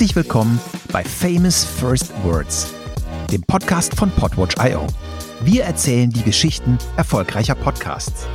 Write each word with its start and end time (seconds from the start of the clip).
Herzlich 0.00 0.16
willkommen 0.16 0.58
bei 0.92 1.04
Famous 1.04 1.62
First 1.62 2.10
Words, 2.24 2.72
dem 3.30 3.42
Podcast 3.42 3.94
von 3.94 4.10
Podwatch.io. 4.10 4.86
Wir 5.42 5.64
erzählen 5.64 6.08
die 6.08 6.22
Geschichten 6.22 6.78
erfolgreicher 6.96 7.54
Podcasts. 7.54 8.26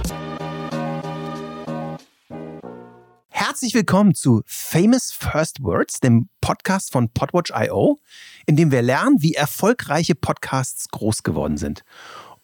Herzlich 3.30 3.74
willkommen 3.74 4.14
zu 4.14 4.44
Famous 4.46 5.12
First 5.12 5.64
Words, 5.64 6.02
dem 6.02 6.30
Podcast 6.40 6.92
von 6.92 7.10
Podwatch.io, 7.10 7.98
in 8.46 8.58
dem 8.58 8.72
wir 8.72 8.84
lernen, 8.84 9.24
wie 9.24 9.34
erfolgreiche 9.34 10.14
Podcasts 10.14 10.90
groß 10.90 11.24
geworden 11.24 11.58
sind. 11.58 11.82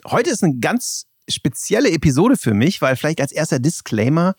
Heute 0.03 0.31
ist 0.31 0.43
eine 0.43 0.57
ganz 0.57 1.05
spezielle 1.31 1.91
Episode 1.91 2.37
für 2.37 2.53
mich, 2.53 2.81
weil 2.81 2.95
vielleicht 2.95 3.21
als 3.21 3.31
erster 3.31 3.59
Disclaimer, 3.59 4.35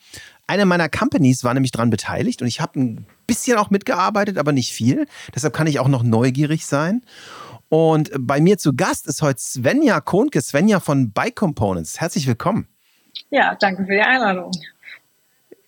eine 0.47 0.65
meiner 0.65 0.89
Companies 0.89 1.43
war 1.43 1.53
nämlich 1.53 1.71
daran 1.71 1.89
beteiligt 1.89 2.41
und 2.41 2.47
ich 2.47 2.61
habe 2.61 2.79
ein 2.79 3.05
bisschen 3.27 3.57
auch 3.57 3.69
mitgearbeitet, 3.69 4.37
aber 4.37 4.51
nicht 4.51 4.73
viel. 4.73 5.07
Deshalb 5.33 5.53
kann 5.53 5.67
ich 5.67 5.79
auch 5.79 5.87
noch 5.87 6.03
neugierig 6.03 6.65
sein. 6.65 7.03
Und 7.69 8.11
bei 8.19 8.39
mir 8.39 8.57
zu 8.57 8.75
Gast 8.75 9.07
ist 9.07 9.21
heute 9.21 9.39
Svenja 9.39 9.99
Kohnke, 9.99 10.41
Svenja 10.41 10.79
von 10.79 11.11
Bike 11.11 11.35
Components. 11.35 11.99
Herzlich 11.99 12.27
willkommen. 12.27 12.67
Ja, 13.29 13.55
danke 13.55 13.85
für 13.85 13.93
die 13.93 14.01
Einladung. 14.01 14.51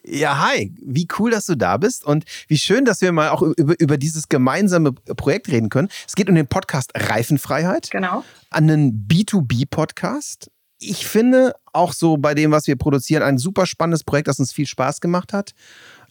Ja, 0.07 0.45
hi. 0.45 0.71
Wie 0.79 1.07
cool, 1.17 1.31
dass 1.31 1.47
du 1.47 1.55
da 1.55 1.77
bist 1.77 2.05
und 2.05 2.25
wie 2.47 2.59
schön, 2.59 2.85
dass 2.85 3.01
wir 3.01 3.11
mal 3.11 3.29
auch 3.29 3.41
über, 3.41 3.73
über 3.79 3.97
dieses 3.97 4.29
gemeinsame 4.29 4.91
Projekt 4.91 5.47
reden 5.47 5.69
können. 5.69 5.89
Es 6.07 6.13
geht 6.13 6.29
um 6.29 6.35
den 6.35 6.47
Podcast 6.47 6.91
Reifenfreiheit. 6.95 7.89
Genau. 7.89 8.23
Einen 8.51 9.07
B2B-Podcast 9.07 10.51
ich 10.79 11.07
finde 11.07 11.53
auch 11.73 11.93
so 11.93 12.17
bei 12.17 12.33
dem, 12.33 12.51
was 12.51 12.67
wir 12.67 12.75
produzieren, 12.75 13.23
ein 13.23 13.37
super 13.37 13.65
spannendes 13.65 14.03
Projekt, 14.03 14.27
das 14.27 14.39
uns 14.39 14.53
viel 14.53 14.67
Spaß 14.67 15.01
gemacht 15.01 15.33
hat. 15.33 15.51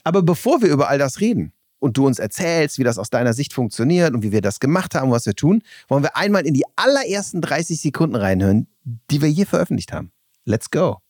Aber 0.05 0.23
bevor 0.23 0.63
wir 0.63 0.71
über 0.71 0.89
all 0.89 0.99
das 0.99 1.21
reden 1.21 1.53
und 1.79 1.97
du 1.97 2.07
uns 2.07 2.19
erzählst, 2.19 2.79
wie 2.79 2.85
das 2.85 2.99
aus 2.99 3.11
deiner 3.11 3.33
Sicht 3.33 3.53
funktioniert 3.53 4.15
und 4.15 4.23
wie 4.23 4.33
wir 4.33 4.43
das 4.43 4.61
gemacht 4.61 4.95
haben, 4.95 5.11
was 5.11 5.27
wir 5.27 5.35
tun, 5.35 5.63
wollen 5.89 6.03
wir 6.03 6.17
einmal 6.17 6.47
in 6.47 6.55
die 6.55 6.65
allerersten 6.77 7.41
30 7.41 7.81
Sekunden 7.81 8.17
reinhören, 8.17 8.69
die 9.11 9.21
wir 9.21 9.29
hier 9.29 9.47
veröffentlicht 9.47 9.93
haben. 9.93 10.13
Let's 10.45 10.71
go. 10.71 11.04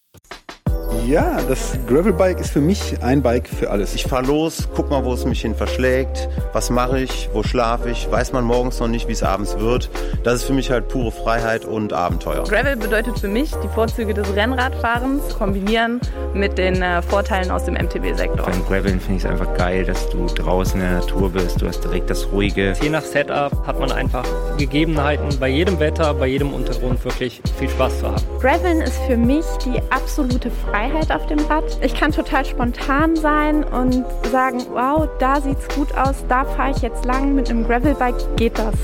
Ja, 1.06 1.38
das 1.46 1.78
Gravelbike 1.86 2.40
ist 2.40 2.50
für 2.50 2.62
mich 2.62 3.02
ein 3.02 3.20
Bike 3.20 3.46
für 3.46 3.70
alles. 3.70 3.94
Ich 3.94 4.04
fahre 4.04 4.24
los, 4.24 4.68
guck 4.74 4.88
mal, 4.88 5.04
wo 5.04 5.12
es 5.12 5.26
mich 5.26 5.42
hin 5.42 5.54
verschlägt, 5.54 6.30
was 6.54 6.70
mache 6.70 7.00
ich, 7.00 7.28
wo 7.34 7.42
schlafe 7.42 7.90
ich, 7.90 8.10
weiß 8.10 8.32
man 8.32 8.42
morgens 8.42 8.80
noch 8.80 8.88
nicht, 8.88 9.06
wie 9.06 9.12
es 9.12 9.22
abends 9.22 9.58
wird. 9.58 9.90
Das 10.22 10.36
ist 10.36 10.44
für 10.44 10.54
mich 10.54 10.70
halt 10.70 10.88
pure 10.88 11.12
Freiheit 11.12 11.66
und 11.66 11.92
Abenteuer. 11.92 12.44
Gravel 12.44 12.76
bedeutet 12.76 13.18
für 13.18 13.28
mich 13.28 13.50
die 13.62 13.68
Vorzüge 13.68 14.14
des 14.14 14.34
Rennradfahrens 14.34 15.34
kombinieren 15.36 16.00
mit 16.32 16.56
den 16.56 16.80
äh, 16.80 17.02
Vorteilen 17.02 17.50
aus 17.50 17.64
dem 17.64 17.74
MTB-Sektor. 17.74 18.46
Beim 18.46 18.64
Graveln 18.64 18.98
finde 18.98 19.16
ich 19.16 19.24
es 19.24 19.30
einfach 19.30 19.52
geil, 19.58 19.84
dass 19.84 20.08
du 20.08 20.24
draußen 20.24 20.80
in 20.80 20.86
der 20.86 21.00
Natur 21.00 21.30
bist, 21.30 21.60
du 21.60 21.68
hast 21.68 21.84
direkt 21.84 22.08
das 22.08 22.32
Ruhige. 22.32 22.72
Je 22.80 22.88
nach 22.88 23.02
Setup 23.02 23.52
hat 23.66 23.78
man 23.78 23.92
einfach 23.92 24.24
Gegebenheiten, 24.56 25.28
bei 25.38 25.48
jedem 25.48 25.78
Wetter, 25.80 26.14
bei 26.14 26.28
jedem 26.28 26.54
Untergrund 26.54 27.04
wirklich 27.04 27.42
viel 27.58 27.68
Spaß 27.68 28.00
zu 28.00 28.06
haben. 28.06 28.22
Graveln 28.40 28.80
ist 28.80 28.98
für 29.06 29.18
mich 29.18 29.44
die 29.66 29.82
absolute 29.90 30.50
Freiheit 30.50 30.93
Freiheit 30.94 31.10
auf 31.10 31.26
dem 31.26 31.40
Rad. 31.46 31.64
Ich 31.82 31.94
kann 31.94 32.12
total 32.12 32.44
spontan 32.44 33.16
sein 33.16 33.64
und 33.64 34.04
sagen, 34.30 34.60
wow, 34.70 35.08
da 35.18 35.40
sieht's 35.40 35.66
gut 35.74 35.92
aus, 35.96 36.24
da 36.28 36.44
fahre 36.44 36.70
ich 36.70 36.82
jetzt 36.82 37.04
lang 37.04 37.34
mit 37.34 37.50
einem 37.50 37.66
Gravelbike, 37.66 38.36
geht 38.36 38.56
das. 38.58 38.74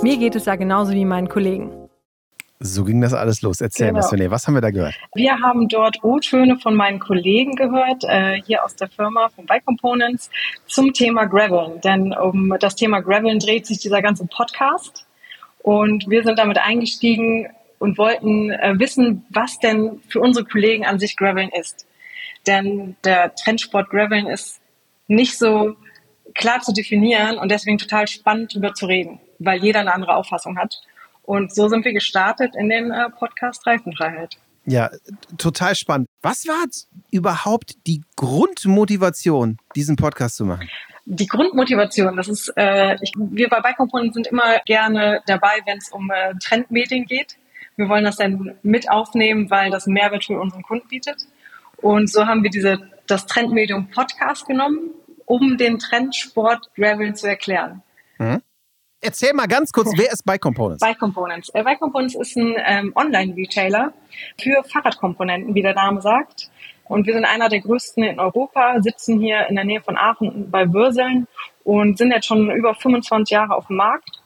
Mir 0.00 0.16
geht 0.16 0.36
es 0.36 0.44
ja 0.44 0.54
genauso 0.54 0.92
wie 0.92 1.04
meinen 1.04 1.28
Kollegen. 1.28 1.72
So 2.60 2.84
ging 2.84 3.00
das 3.00 3.14
alles 3.14 3.42
los. 3.42 3.60
Erzähl 3.60 3.88
genau. 3.88 3.98
was, 3.98 4.12
René. 4.12 4.30
Was 4.30 4.46
haben 4.46 4.54
wir 4.54 4.60
da 4.60 4.70
gehört? 4.70 4.94
Wir 5.14 5.40
haben 5.40 5.66
dort 5.66 6.04
O-Töne 6.04 6.56
von 6.58 6.76
meinen 6.76 7.00
Kollegen 7.00 7.56
gehört, 7.56 8.04
äh, 8.04 8.40
hier 8.46 8.64
aus 8.64 8.76
der 8.76 8.88
Firma 8.88 9.28
von 9.30 9.46
Bike 9.46 9.64
Components, 9.64 10.30
zum 10.66 10.92
Thema 10.92 11.24
Graveln. 11.24 11.80
Denn 11.80 12.12
um 12.12 12.54
das 12.60 12.76
Thema 12.76 13.00
Graveln 13.00 13.40
dreht 13.40 13.66
sich 13.66 13.78
dieser 13.78 14.02
ganze 14.02 14.26
Podcast. 14.26 15.04
Und 15.62 16.08
wir 16.08 16.22
sind 16.22 16.38
damit 16.38 16.58
eingestiegen, 16.58 17.48
und 17.80 17.98
wollten 17.98 18.50
äh, 18.52 18.78
wissen, 18.78 19.24
was 19.30 19.58
denn 19.58 20.00
für 20.08 20.20
unsere 20.20 20.44
Kollegen 20.44 20.84
an 20.84 21.00
sich 21.00 21.16
Graveln 21.16 21.48
ist. 21.48 21.86
Denn 22.46 22.94
der 23.04 23.34
Trendsport 23.34 23.90
Graveln 23.90 24.26
ist 24.26 24.60
nicht 25.08 25.36
so 25.36 25.74
klar 26.34 26.60
zu 26.60 26.72
definieren 26.72 27.38
und 27.38 27.50
deswegen 27.50 27.78
total 27.78 28.06
spannend 28.06 28.52
darüber 28.54 28.74
zu 28.74 28.86
reden, 28.86 29.18
weil 29.38 29.60
jeder 29.60 29.80
eine 29.80 29.94
andere 29.94 30.14
Auffassung 30.14 30.58
hat. 30.58 30.76
Und 31.22 31.54
so 31.54 31.68
sind 31.68 31.84
wir 31.84 31.92
gestartet 31.92 32.54
in 32.54 32.68
den 32.68 32.90
äh, 32.90 33.08
Podcast 33.10 33.66
Reifenfreiheit. 33.66 34.36
Ja, 34.66 34.90
total 35.38 35.74
spannend. 35.74 36.06
Was 36.20 36.46
war 36.46 36.64
überhaupt 37.10 37.74
die 37.86 38.02
Grundmotivation, 38.16 39.56
diesen 39.74 39.96
Podcast 39.96 40.36
zu 40.36 40.44
machen? 40.44 40.68
Die 41.06 41.26
Grundmotivation, 41.26 42.14
das 42.16 42.28
ist, 42.28 42.52
äh, 42.56 42.96
ich, 43.00 43.12
wir 43.16 43.48
bei 43.48 43.60
Bike 43.60 43.78
Component 43.78 44.12
sind 44.12 44.26
immer 44.26 44.60
gerne 44.66 45.22
dabei, 45.26 45.60
wenn 45.64 45.78
es 45.78 45.88
um 45.90 46.10
äh, 46.10 46.34
Trendmedien 46.38 47.06
geht. 47.06 47.36
Wir 47.76 47.88
wollen 47.88 48.04
das 48.04 48.16
dann 48.16 48.58
mit 48.62 48.90
aufnehmen, 48.90 49.50
weil 49.50 49.70
das 49.70 49.86
Mehrwert 49.86 50.24
für 50.24 50.38
unseren 50.38 50.62
Kunden 50.62 50.88
bietet. 50.88 51.26
Und 51.76 52.10
so 52.10 52.26
haben 52.26 52.42
wir 52.42 52.50
diese, 52.50 52.90
das 53.06 53.26
Trendmedium 53.26 53.90
Podcast 53.90 54.46
genommen, 54.46 54.90
um 55.24 55.56
den 55.56 55.78
Trendsport 55.78 56.70
Gravel 56.74 57.14
zu 57.14 57.28
erklären. 57.28 57.82
Mhm. 58.18 58.42
Erzähl 59.02 59.32
mal 59.32 59.46
ganz 59.46 59.72
kurz, 59.72 59.92
wer 59.96 60.12
ist 60.12 60.26
Bike 60.26 60.42
Components? 60.42 60.80
Bike 60.80 60.98
Components. 60.98 61.48
Äh, 61.54 61.62
Bike 61.62 61.80
Components 61.80 62.14
ist 62.14 62.36
ein 62.36 62.54
ähm, 62.58 62.92
Online-Retailer 62.94 63.94
für 64.38 64.62
Fahrradkomponenten, 64.64 65.54
wie 65.54 65.62
der 65.62 65.74
Name 65.74 66.02
sagt. 66.02 66.50
Und 66.84 67.06
wir 67.06 67.14
sind 67.14 67.24
einer 67.24 67.48
der 67.48 67.60
größten 67.60 68.02
in 68.02 68.20
Europa, 68.20 68.82
sitzen 68.82 69.20
hier 69.20 69.46
in 69.46 69.54
der 69.54 69.64
Nähe 69.64 69.80
von 69.80 69.96
Aachen 69.96 70.50
bei 70.50 70.70
Würseln 70.70 71.28
und 71.64 71.96
sind 71.96 72.10
jetzt 72.10 72.26
schon 72.26 72.50
über 72.50 72.74
25 72.74 73.32
Jahre 73.32 73.54
auf 73.54 73.68
dem 73.68 73.76
Markt 73.76 74.20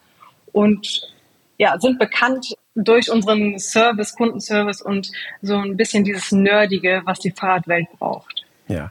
und 0.50 1.12
ja, 1.58 1.78
sind 1.78 1.98
bekannt 1.98 2.56
durch 2.74 3.10
unseren 3.10 3.58
Service, 3.58 4.14
Kundenservice 4.14 4.82
und 4.82 5.10
so 5.42 5.56
ein 5.56 5.76
bisschen 5.76 6.04
dieses 6.04 6.32
Nerdige, 6.32 7.02
was 7.04 7.20
die 7.20 7.30
Fahrradwelt 7.30 7.86
braucht. 7.98 8.44
Ja. 8.68 8.90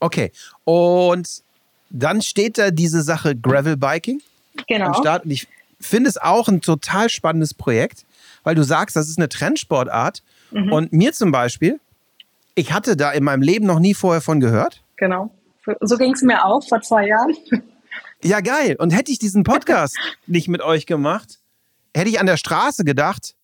Okay. 0.00 0.32
Und 0.64 1.42
dann 1.90 2.22
steht 2.22 2.58
da 2.58 2.70
diese 2.70 3.02
Sache 3.02 3.36
Gravelbiking 3.36 4.22
genau. 4.66 4.86
am 4.86 4.94
Start. 4.94 5.24
Und 5.24 5.30
ich 5.30 5.46
finde 5.80 6.10
es 6.10 6.16
auch 6.16 6.48
ein 6.48 6.60
total 6.60 7.08
spannendes 7.08 7.54
Projekt, 7.54 8.04
weil 8.44 8.54
du 8.54 8.62
sagst, 8.62 8.96
das 8.96 9.08
ist 9.08 9.18
eine 9.18 9.28
Trendsportart. 9.28 10.22
Mhm. 10.50 10.72
Und 10.72 10.92
mir 10.92 11.12
zum 11.12 11.30
Beispiel, 11.30 11.80
ich 12.54 12.72
hatte 12.72 12.96
da 12.96 13.12
in 13.12 13.24
meinem 13.24 13.42
Leben 13.42 13.66
noch 13.66 13.78
nie 13.78 13.94
vorher 13.94 14.20
von 14.20 14.40
gehört. 14.40 14.82
Genau. 14.96 15.30
So 15.80 15.96
ging 15.98 16.12
es 16.12 16.22
mir 16.22 16.44
auch 16.44 16.66
vor 16.66 16.80
zwei 16.80 17.06
Jahren. 17.06 17.36
Ja, 18.22 18.40
geil. 18.40 18.76
Und 18.78 18.90
hätte 18.90 19.12
ich 19.12 19.18
diesen 19.18 19.44
Podcast 19.44 19.96
nicht 20.26 20.48
mit 20.48 20.62
euch 20.62 20.86
gemacht, 20.86 21.38
hätte 21.94 22.10
ich 22.10 22.20
an 22.20 22.26
der 22.26 22.36
Straße 22.36 22.84
gedacht, 22.84 23.34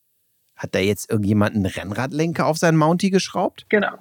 hat 0.56 0.74
da 0.74 0.78
jetzt 0.78 1.10
irgendjemand 1.10 1.56
einen 1.56 1.66
Rennradlenker 1.66 2.46
auf 2.46 2.58
sein 2.58 2.76
Mountie 2.76 3.10
geschraubt? 3.10 3.66
Genau. 3.68 3.98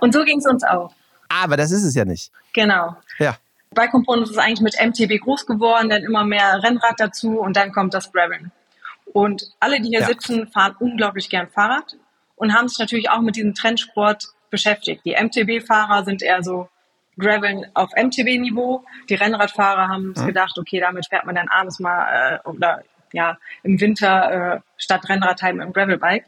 Und 0.00 0.12
so 0.12 0.24
ging 0.24 0.38
es 0.38 0.46
uns 0.46 0.64
auch. 0.64 0.94
Aber 1.28 1.56
das 1.56 1.70
ist 1.70 1.84
es 1.84 1.94
ja 1.94 2.04
nicht. 2.04 2.30
Genau. 2.52 2.96
Ja. 3.18 3.36
Bike 3.70 3.90
Components 3.90 4.30
ist 4.30 4.38
eigentlich 4.38 4.60
mit 4.60 4.76
MTB 4.80 5.20
groß 5.20 5.46
geworden, 5.46 5.88
dann 5.88 6.02
immer 6.04 6.24
mehr 6.24 6.62
Rennrad 6.62 6.94
dazu 6.98 7.40
und 7.40 7.56
dann 7.56 7.72
kommt 7.72 7.92
das 7.92 8.12
Graveln. 8.12 8.52
Und 9.12 9.50
alle, 9.60 9.80
die 9.80 9.88
hier 9.88 10.00
ja. 10.00 10.06
sitzen, 10.06 10.46
fahren 10.48 10.76
unglaublich 10.78 11.28
gern 11.28 11.48
Fahrrad 11.48 11.96
und 12.36 12.54
haben 12.54 12.68
sich 12.68 12.78
natürlich 12.78 13.10
auch 13.10 13.20
mit 13.20 13.36
diesem 13.36 13.54
Trendsport 13.54 14.28
beschäftigt. 14.50 15.04
Die 15.04 15.16
MTB-Fahrer 15.20 16.04
sind 16.04 16.22
eher 16.22 16.42
so 16.42 16.68
Graveln 17.18 17.66
auf 17.74 17.90
MTB-Niveau. 17.96 18.84
Die 19.08 19.14
Rennradfahrer 19.14 19.88
haben 19.88 20.14
mhm. 20.16 20.26
gedacht, 20.26 20.56
okay, 20.58 20.80
damit 20.80 21.06
fährt 21.06 21.26
man 21.26 21.34
dann 21.34 21.48
abends 21.48 21.80
mal 21.80 22.40
äh, 22.44 22.48
oder 22.48 22.82
ja 23.14 23.38
im 23.62 23.80
Winter 23.80 24.56
äh, 24.56 24.60
statt 24.76 25.08
Rennradheim 25.08 25.60
im 25.60 25.72
Gravelbike. 25.72 26.26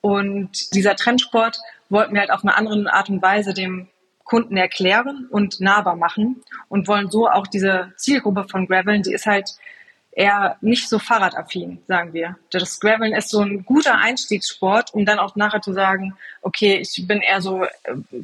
Und 0.00 0.74
dieser 0.74 0.96
Trendsport 0.96 1.58
wollten 1.88 2.14
wir 2.14 2.20
halt 2.20 2.32
auf 2.32 2.42
eine 2.42 2.56
andere 2.56 2.92
Art 2.92 3.08
und 3.08 3.22
Weise 3.22 3.54
dem 3.54 3.88
Kunden 4.24 4.56
erklären 4.56 5.26
und 5.30 5.60
nahbar 5.60 5.96
machen 5.96 6.42
und 6.68 6.88
wollen 6.88 7.10
so 7.10 7.28
auch 7.28 7.46
diese 7.46 7.92
Zielgruppe 7.96 8.46
von 8.48 8.66
Graveln, 8.66 9.02
die 9.02 9.12
ist 9.12 9.26
halt 9.26 9.50
eher 10.12 10.56
nicht 10.60 10.88
so 10.88 10.98
fahrradaffin, 10.98 11.82
sagen 11.86 12.12
wir. 12.12 12.36
Das 12.50 12.80
Graveln 12.80 13.14
ist 13.14 13.30
so 13.30 13.40
ein 13.40 13.64
guter 13.64 13.98
Einstiegssport, 13.98 14.94
um 14.94 15.04
dann 15.04 15.18
auch 15.18 15.36
nachher 15.36 15.62
zu 15.62 15.72
sagen, 15.72 16.16
okay, 16.42 16.76
ich 16.76 17.06
bin 17.06 17.20
eher 17.20 17.40
so 17.40 17.64
äh, 17.64 17.68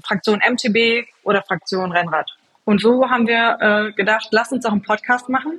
Fraktion 0.04 0.40
MTB 0.40 1.08
oder 1.22 1.42
Fraktion 1.42 1.92
Rennrad. 1.92 2.30
Und 2.64 2.80
so 2.80 3.08
haben 3.08 3.26
wir 3.26 3.58
äh, 3.60 3.92
gedacht, 3.92 4.28
lass 4.30 4.52
uns 4.52 4.66
auch 4.66 4.72
einen 4.72 4.82
Podcast 4.82 5.28
machen 5.28 5.58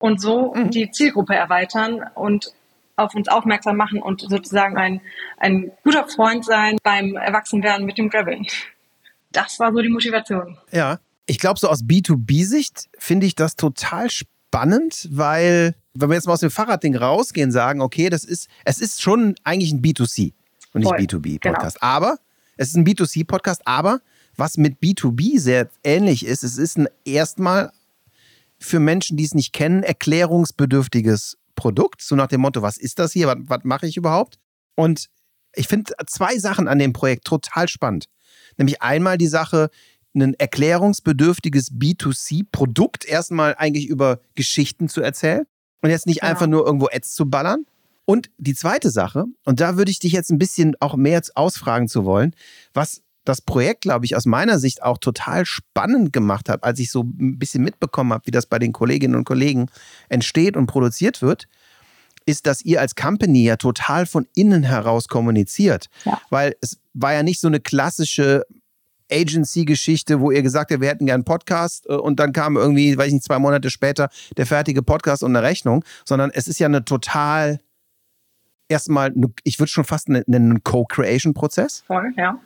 und 0.00 0.20
so 0.20 0.54
mhm. 0.54 0.70
die 0.70 0.90
Zielgruppe 0.90 1.34
erweitern 1.34 2.04
und 2.14 2.52
auf 2.96 3.14
uns 3.14 3.28
aufmerksam 3.28 3.76
machen 3.76 4.02
und 4.02 4.22
sozusagen 4.22 4.76
ein, 4.76 5.00
ein 5.36 5.70
guter 5.84 6.08
Freund 6.08 6.44
sein 6.44 6.78
beim 6.82 7.14
Erwachsenwerden 7.16 7.86
mit 7.86 7.98
dem 7.98 8.10
Graveln. 8.10 8.46
Das 9.30 9.60
war 9.60 9.72
so 9.72 9.80
die 9.80 9.88
Motivation. 9.88 10.58
Ja, 10.72 10.98
ich 11.26 11.38
glaube, 11.38 11.60
so 11.60 11.68
aus 11.68 11.84
B2B-Sicht 11.84 12.88
finde 12.98 13.26
ich 13.26 13.36
das 13.36 13.56
total 13.56 14.10
spannend, 14.10 15.08
weil, 15.12 15.74
wenn 15.94 16.08
wir 16.08 16.14
jetzt 16.14 16.26
mal 16.26 16.32
aus 16.32 16.40
dem 16.40 16.50
Fahrradding 16.50 16.96
rausgehen, 16.96 17.52
sagen, 17.52 17.80
okay, 17.80 18.08
das 18.08 18.24
ist, 18.24 18.48
es 18.64 18.80
ist 18.80 19.00
schon 19.00 19.36
eigentlich 19.44 19.72
ein 19.72 19.82
B2C 19.82 20.32
und 20.72 20.80
nicht 20.80 20.92
B2B-Podcast. 20.92 21.80
Genau. 21.80 21.92
Aber 21.92 22.18
es 22.56 22.68
ist 22.68 22.76
ein 22.76 22.86
B2C-Podcast, 22.86 23.62
aber 23.66 24.00
was 24.36 24.56
mit 24.56 24.80
B2B 24.80 25.38
sehr 25.38 25.68
ähnlich 25.84 26.24
ist, 26.26 26.42
es 26.42 26.58
ist 26.58 26.78
ein 26.78 26.88
erstmal 27.04 27.70
für 28.60 28.78
Menschen, 28.80 29.16
die 29.16 29.24
es 29.24 29.34
nicht 29.34 29.52
kennen, 29.52 29.82
erklärungsbedürftiges 29.82 31.38
Produkt. 31.56 32.02
So 32.02 32.14
nach 32.14 32.28
dem 32.28 32.40
Motto, 32.42 32.62
was 32.62 32.76
ist 32.76 32.98
das 32.98 33.12
hier? 33.12 33.26
Was, 33.26 33.38
was 33.42 33.60
mache 33.64 33.86
ich 33.86 33.96
überhaupt? 33.96 34.38
Und 34.76 35.06
ich 35.54 35.66
finde 35.66 35.92
zwei 36.06 36.38
Sachen 36.38 36.68
an 36.68 36.78
dem 36.78 36.92
Projekt 36.92 37.24
total 37.24 37.68
spannend. 37.68 38.06
Nämlich 38.56 38.82
einmal 38.82 39.18
die 39.18 39.26
Sache, 39.26 39.70
ein 40.14 40.34
erklärungsbedürftiges 40.34 41.72
B2C-Produkt 41.72 43.04
erstmal 43.04 43.54
eigentlich 43.56 43.86
über 43.86 44.20
Geschichten 44.34 44.88
zu 44.88 45.00
erzählen 45.00 45.44
und 45.82 45.90
jetzt 45.90 46.06
nicht 46.06 46.20
Genau. 46.20 46.30
einfach 46.30 46.46
nur 46.46 46.66
irgendwo 46.66 46.88
Ads 46.92 47.14
zu 47.14 47.28
ballern. 47.28 47.64
Und 48.04 48.30
die 48.38 48.54
zweite 48.54 48.90
Sache, 48.90 49.26
und 49.44 49.60
da 49.60 49.76
würde 49.76 49.90
ich 49.90 50.00
dich 50.00 50.12
jetzt 50.12 50.30
ein 50.30 50.38
bisschen 50.38 50.74
auch 50.80 50.96
mehr 50.96 51.22
ausfragen 51.34 51.86
zu 51.86 52.04
wollen, 52.04 52.34
was 52.74 53.02
das 53.30 53.40
Projekt, 53.40 53.82
glaube 53.82 54.04
ich, 54.04 54.16
aus 54.16 54.26
meiner 54.26 54.58
Sicht 54.58 54.82
auch 54.82 54.98
total 54.98 55.46
spannend 55.46 56.12
gemacht 56.12 56.48
hat, 56.48 56.64
als 56.64 56.78
ich 56.80 56.90
so 56.90 57.02
ein 57.02 57.38
bisschen 57.38 57.62
mitbekommen 57.62 58.12
habe, 58.12 58.26
wie 58.26 58.32
das 58.32 58.46
bei 58.46 58.58
den 58.58 58.72
Kolleginnen 58.72 59.14
und 59.14 59.24
Kollegen 59.24 59.66
entsteht 60.08 60.56
und 60.56 60.66
produziert 60.66 61.22
wird, 61.22 61.46
ist, 62.26 62.46
dass 62.46 62.62
ihr 62.62 62.80
als 62.80 62.94
Company 62.94 63.44
ja 63.44 63.56
total 63.56 64.04
von 64.04 64.26
innen 64.34 64.64
heraus 64.64 65.08
kommuniziert. 65.08 65.86
Ja. 66.04 66.20
Weil 66.30 66.56
es 66.60 66.78
war 66.92 67.12
ja 67.12 67.22
nicht 67.22 67.40
so 67.40 67.46
eine 67.46 67.60
klassische 67.60 68.44
Agency-Geschichte, 69.10 70.20
wo 70.20 70.30
ihr 70.30 70.42
gesagt 70.42 70.70
habt, 70.70 70.80
wir 70.80 70.88
hätten 70.88 71.06
gern 71.06 71.16
einen 71.16 71.24
Podcast 71.24 71.86
äh, 71.88 71.94
und 71.94 72.20
dann 72.20 72.32
kam 72.32 72.56
irgendwie, 72.56 72.96
weiß 72.96 73.08
ich 73.08 73.14
nicht, 73.14 73.24
zwei 73.24 73.38
Monate 73.38 73.70
später 73.70 74.08
der 74.36 74.46
fertige 74.46 74.82
Podcast 74.82 75.22
und 75.22 75.36
eine 75.36 75.46
Rechnung, 75.46 75.84
sondern 76.04 76.30
es 76.32 76.48
ist 76.48 76.58
ja 76.58 76.66
eine 76.66 76.84
total, 76.84 77.58
erstmal, 78.68 79.12
ich 79.44 79.58
würde 79.58 79.70
schon 79.70 79.84
fast 79.84 80.08
nennen, 80.08 80.24
einen 80.28 80.64
Co-Creation-Prozess. 80.64 81.84
Voll, 81.86 82.12
ja. 82.16 82.38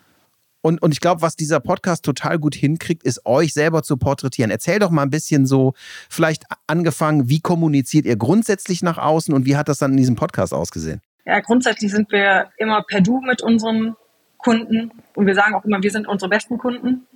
Und, 0.64 0.80
und 0.80 0.92
ich 0.92 1.00
glaube, 1.00 1.20
was 1.20 1.36
dieser 1.36 1.60
Podcast 1.60 2.06
total 2.06 2.38
gut 2.38 2.54
hinkriegt, 2.54 3.02
ist 3.02 3.26
euch 3.26 3.52
selber 3.52 3.82
zu 3.82 3.98
porträtieren. 3.98 4.50
Erzähl 4.50 4.78
doch 4.78 4.88
mal 4.88 5.02
ein 5.02 5.10
bisschen 5.10 5.44
so, 5.44 5.74
vielleicht 6.08 6.44
angefangen, 6.66 7.28
wie 7.28 7.40
kommuniziert 7.40 8.06
ihr 8.06 8.16
grundsätzlich 8.16 8.80
nach 8.80 8.96
außen 8.96 9.34
und 9.34 9.44
wie 9.44 9.56
hat 9.56 9.68
das 9.68 9.76
dann 9.76 9.90
in 9.90 9.98
diesem 9.98 10.16
Podcast 10.16 10.54
ausgesehen? 10.54 11.02
Ja, 11.26 11.40
grundsätzlich 11.40 11.92
sind 11.92 12.10
wir 12.10 12.48
immer 12.56 12.82
per 12.82 13.02
Du 13.02 13.20
mit 13.20 13.42
unseren 13.42 13.94
Kunden 14.38 14.90
und 15.14 15.26
wir 15.26 15.34
sagen 15.34 15.54
auch 15.54 15.66
immer, 15.66 15.82
wir 15.82 15.90
sind 15.90 16.08
unsere 16.08 16.30
besten 16.30 16.56
Kunden. 16.56 17.06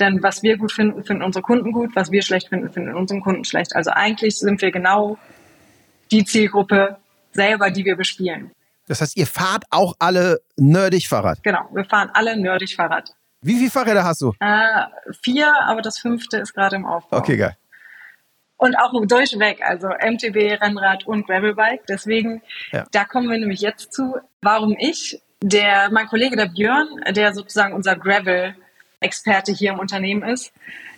Denn 0.00 0.22
was 0.22 0.42
wir 0.42 0.56
gut 0.56 0.72
finden, 0.72 1.04
finden 1.04 1.22
unsere 1.22 1.42
Kunden 1.42 1.72
gut. 1.72 1.90
Was 1.94 2.10
wir 2.10 2.22
schlecht 2.22 2.48
finden, 2.48 2.70
finden 2.70 2.94
unsere 2.94 3.20
Kunden 3.20 3.44
schlecht. 3.44 3.76
Also 3.76 3.90
eigentlich 3.90 4.38
sind 4.38 4.62
wir 4.62 4.70
genau 4.70 5.18
die 6.10 6.24
Zielgruppe 6.24 6.96
selber, 7.32 7.70
die 7.70 7.84
wir 7.84 7.96
bespielen. 7.96 8.52
Das 8.88 9.00
heißt, 9.00 9.16
ihr 9.16 9.26
fahrt 9.26 9.64
auch 9.70 9.94
alle 9.98 10.40
nerdig 10.56 11.08
Fahrrad. 11.08 11.42
Genau, 11.42 11.68
wir 11.72 11.84
fahren 11.84 12.10
alle 12.14 12.36
nerdig 12.36 12.76
Fahrrad. 12.76 13.10
Wie 13.42 13.56
viele 13.56 13.70
Fahrräder 13.70 14.04
hast 14.04 14.20
du? 14.22 14.32
Äh, 14.40 14.84
vier, 15.22 15.52
aber 15.66 15.82
das 15.82 15.98
fünfte 15.98 16.38
ist 16.38 16.54
gerade 16.54 16.76
im 16.76 16.86
Aufbau. 16.86 17.18
Okay, 17.18 17.36
geil. 17.36 17.56
Und 18.56 18.74
auch 18.76 18.90
durchweg, 19.06 19.60
also 19.62 19.88
MTB, 19.88 20.60
Rennrad 20.62 21.06
und 21.06 21.26
Gravelbike. 21.26 21.86
Deswegen, 21.88 22.42
Ja. 22.72 22.84
da 22.90 23.04
kommen 23.04 23.28
wir 23.30 23.38
nämlich 23.38 23.60
jetzt 23.60 23.92
zu, 23.92 24.16
warum 24.40 24.74
ich, 24.78 25.20
der, 25.42 25.90
mein 25.92 26.06
Kollege 26.06 26.36
der 26.36 26.46
Björn, 26.46 26.88
der 27.10 27.34
sozusagen 27.34 27.74
unser 27.74 27.96
Gravel-Experte 27.96 29.52
hier 29.52 29.72
im 29.72 29.78
Unternehmen 29.78 30.22
ist, 30.22 30.52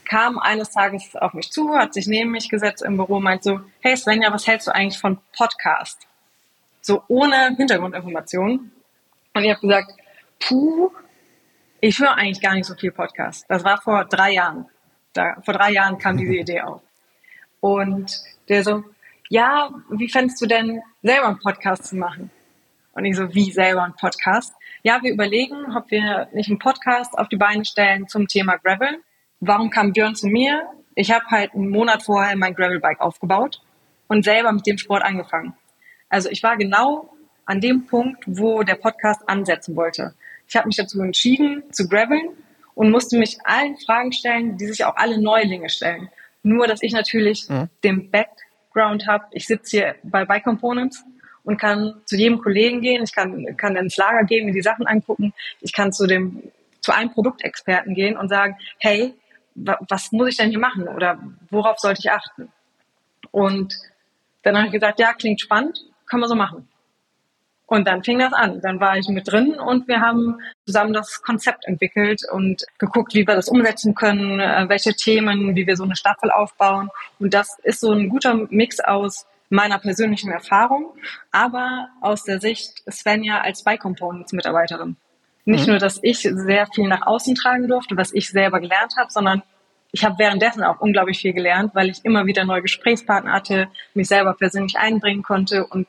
kam 0.09 0.39
eines 0.39 0.71
Tages 0.71 1.17
auf 1.17 1.35
mich 1.35 1.51
zu, 1.51 1.75
hat 1.75 1.93
sich 1.95 2.07
neben 2.07 2.31
mich 2.31 2.49
gesetzt 2.49 2.83
im 2.83 2.97
Büro, 2.97 3.21
meint 3.21 3.43
so, 3.43 3.61
hey 3.81 3.97
Svenja, 3.97 4.33
was 4.33 4.47
hältst 4.47 4.69
du 4.69 4.75
eigentlich 4.75 4.99
von 5.01 5.19
Podcast? 5.37 6.07
So 6.89 7.03
ohne 7.09 7.55
Hintergrundinformationen. 7.55 8.73
Und 9.35 9.45
ich 9.45 9.51
habe 9.51 9.61
gesagt, 9.61 9.93
puh, 10.41 10.91
ich 11.83 11.99
höre 11.99 12.15
eigentlich 12.15 12.41
gar 12.41 12.55
nicht 12.55 12.65
so 12.65 12.75
viel 12.75 12.93
Podcast. 12.93 13.45
Das 13.47 13.63
war 13.63 13.79
vor 13.79 14.07
drei 14.07 14.33
Jahren. 14.33 14.65
Da, 15.13 15.37
vor 15.45 15.53
drei 15.53 15.71
Jahren 15.71 15.99
kam 15.99 16.17
diese 16.17 16.33
Idee 16.45 16.63
auf. 16.63 16.81
Und 17.61 18.11
der 18.49 18.65
so, 18.65 18.85
ja, 19.29 19.69
wie 19.91 20.09
fändest 20.09 20.41
du 20.41 20.47
denn 20.47 20.81
selber 21.03 21.27
einen 21.27 21.39
Podcast 21.41 21.85
zu 21.85 21.97
machen? 21.97 22.31
Und 22.93 23.05
ich 23.05 23.17
so, 23.17 23.35
wie 23.35 23.53
selber 23.53 23.83
einen 23.83 23.95
Podcast? 23.95 24.55
Ja, 24.83 25.03
wir 25.03 25.13
überlegen, 25.13 25.77
ob 25.77 25.91
wir 25.91 26.29
nicht 26.33 26.49
einen 26.49 26.59
Podcast 26.59 27.19
auf 27.19 27.29
die 27.29 27.37
Beine 27.37 27.67
stellen 27.67 28.09
zum 28.09 28.29
Thema 28.29 28.57
Gravel. 28.57 29.03
Warum 29.41 29.69
kam 29.69 29.93
Björn 29.93 30.15
zu 30.15 30.27
mir? 30.27 30.67
Ich 30.95 31.13
habe 31.13 31.27
halt 31.27 31.53
einen 31.53 31.69
Monat 31.69 32.05
vorher 32.05 32.35
mein 32.35 32.55
Gravelbike 32.55 33.03
aufgebaut 33.03 33.61
und 34.07 34.25
selber 34.25 34.53
mit 34.53 34.67
dem 34.67 34.79
Sport 34.79 35.03
angefangen. 35.03 35.53
Also 36.09 36.29
ich 36.31 36.43
war 36.43 36.57
genau 36.57 37.11
an 37.45 37.61
dem 37.61 37.87
Punkt, 37.87 38.25
wo 38.27 38.63
der 38.63 38.75
Podcast 38.77 39.29
ansetzen 39.29 39.77
wollte. 39.77 40.15
Ich 40.47 40.57
habe 40.57 40.67
mich 40.67 40.77
dazu 40.77 41.01
entschieden, 41.03 41.63
zu 41.73 41.89
graveln 41.89 42.31
und 42.75 42.91
musste 42.91 43.19
mich 43.19 43.39
allen 43.45 43.77
Fragen 43.79 44.13
stellen, 44.13 44.57
die 44.57 44.67
sich 44.67 44.85
auch 44.85 44.97
alle 44.97 45.21
Neulinge 45.21 45.69
stellen. 45.69 46.09
Nur, 46.43 46.67
dass 46.67 46.83
ich 46.83 46.93
natürlich 46.93 47.49
Mhm. 47.49 47.69
den 47.85 48.11
Background 48.11 49.07
habe. 49.07 49.25
Ich 49.33 49.47
sitze 49.47 49.77
hier 49.77 49.95
bei 50.03 50.25
Bike 50.25 50.45
Components 50.45 51.05
und 51.45 51.59
kann 51.59 51.95
zu 52.05 52.17
jedem 52.17 52.39
Kollegen 52.41 52.81
gehen. 52.81 53.03
Ich 53.03 53.15
kann, 53.15 53.57
kann 53.57 53.77
ins 53.77 53.97
Lager 53.97 54.25
gehen, 54.25 54.47
mir 54.47 54.53
die 54.53 54.63
Sachen 54.63 54.87
angucken. 54.87 55.33
Ich 55.61 55.73
kann 55.73 55.93
zu 55.93 56.07
dem, 56.07 56.43
zu 56.81 56.93
einem 56.95 57.11
Produktexperten 57.11 57.95
gehen 57.95 58.17
und 58.17 58.29
sagen, 58.29 58.57
hey, 58.79 59.15
wa- 59.55 59.79
was 59.89 60.13
muss 60.13 60.29
ich 60.29 60.37
denn 60.37 60.51
hier 60.51 60.59
machen? 60.61 60.87
Oder 60.89 61.19
worauf 61.51 61.79
sollte 61.79 62.01
ich 62.01 62.11
achten? 62.11 62.51
Und 63.31 63.75
dann 64.43 64.57
habe 64.57 64.67
ich 64.67 64.73
gesagt, 64.73 65.01
ja, 65.01 65.13
klingt 65.13 65.41
spannend, 65.41 65.85
können 66.09 66.23
wir 66.23 66.29
so 66.29 66.35
machen. 66.35 66.69
Und 67.67 67.87
dann 67.87 68.03
fing 68.03 68.19
das 68.19 68.33
an. 68.33 68.63
Dann 68.63 68.81
war 68.81 68.97
ich 68.97 69.07
mit 69.09 69.31
drin 69.31 69.53
und 69.61 69.89
wir 69.89 70.01
haben 70.01 70.39
zusammen 70.65 70.95
das 70.95 71.21
Konzept 71.23 71.67
entwickelt 71.67 72.23
und 72.33 72.65
geguckt, 72.79 73.13
wie 73.13 73.27
wir 73.27 73.35
das 73.35 73.51
umsetzen 73.51 73.95
können, 73.95 74.41
äh, 74.41 74.65
welche 74.69 74.95
Themen, 74.95 75.55
wie 75.55 75.67
wir 75.67 75.77
so 75.77 75.85
eine 75.85 75.95
Staffel 75.95 76.31
aufbauen. 76.31 76.89
Und 77.19 77.35
das 77.35 77.59
ist 77.63 77.81
so 77.81 77.93
ein 77.93 78.09
guter 78.09 78.47
Mix 78.49 78.81
aus 78.81 79.27
meiner 79.51 79.79
persönlichen 79.79 80.31
Erfahrung, 80.31 80.95
aber 81.31 81.89
aus 82.01 82.25
der 82.25 82.41
Sicht 82.41 82.83
Svenja 82.91 83.41
als 83.41 83.63
Bike 83.65 83.81
Components 83.81 84.33
Mitarbeiterin. 84.33 84.97
Nicht 85.45 85.67
Mhm. 85.67 85.73
nur, 85.73 85.79
dass 85.79 85.99
ich 86.03 86.21
sehr 86.21 86.67
viel 86.69 86.89
nach 86.89 87.07
außen 87.07 87.35
tragen 87.35 87.69
durfte, 87.69 87.97
was 87.99 88.13
ich 88.15 88.31
selber 88.31 88.61
gelernt 88.61 88.95
habe, 88.99 89.11
sondern 89.11 89.43
ich 89.91 90.05
habe 90.05 90.19
währenddessen 90.19 90.63
auch 90.63 90.81
unglaublich 90.81 91.19
viel 91.19 91.33
gelernt, 91.33 91.75
weil 91.75 91.89
ich 91.89 92.05
immer 92.05 92.27
wieder 92.27 92.45
neue 92.45 92.63
Gesprächspartner 92.63 93.33
hatte, 93.33 93.69
mich 93.95 94.09
selber 94.09 94.35
persönlich 94.35 94.77
einbringen 94.77 95.23
konnte 95.23 95.67
und 95.67 95.87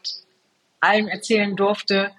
allem 0.80 1.08
erzählen 1.08 1.56
durfte 1.56 2.12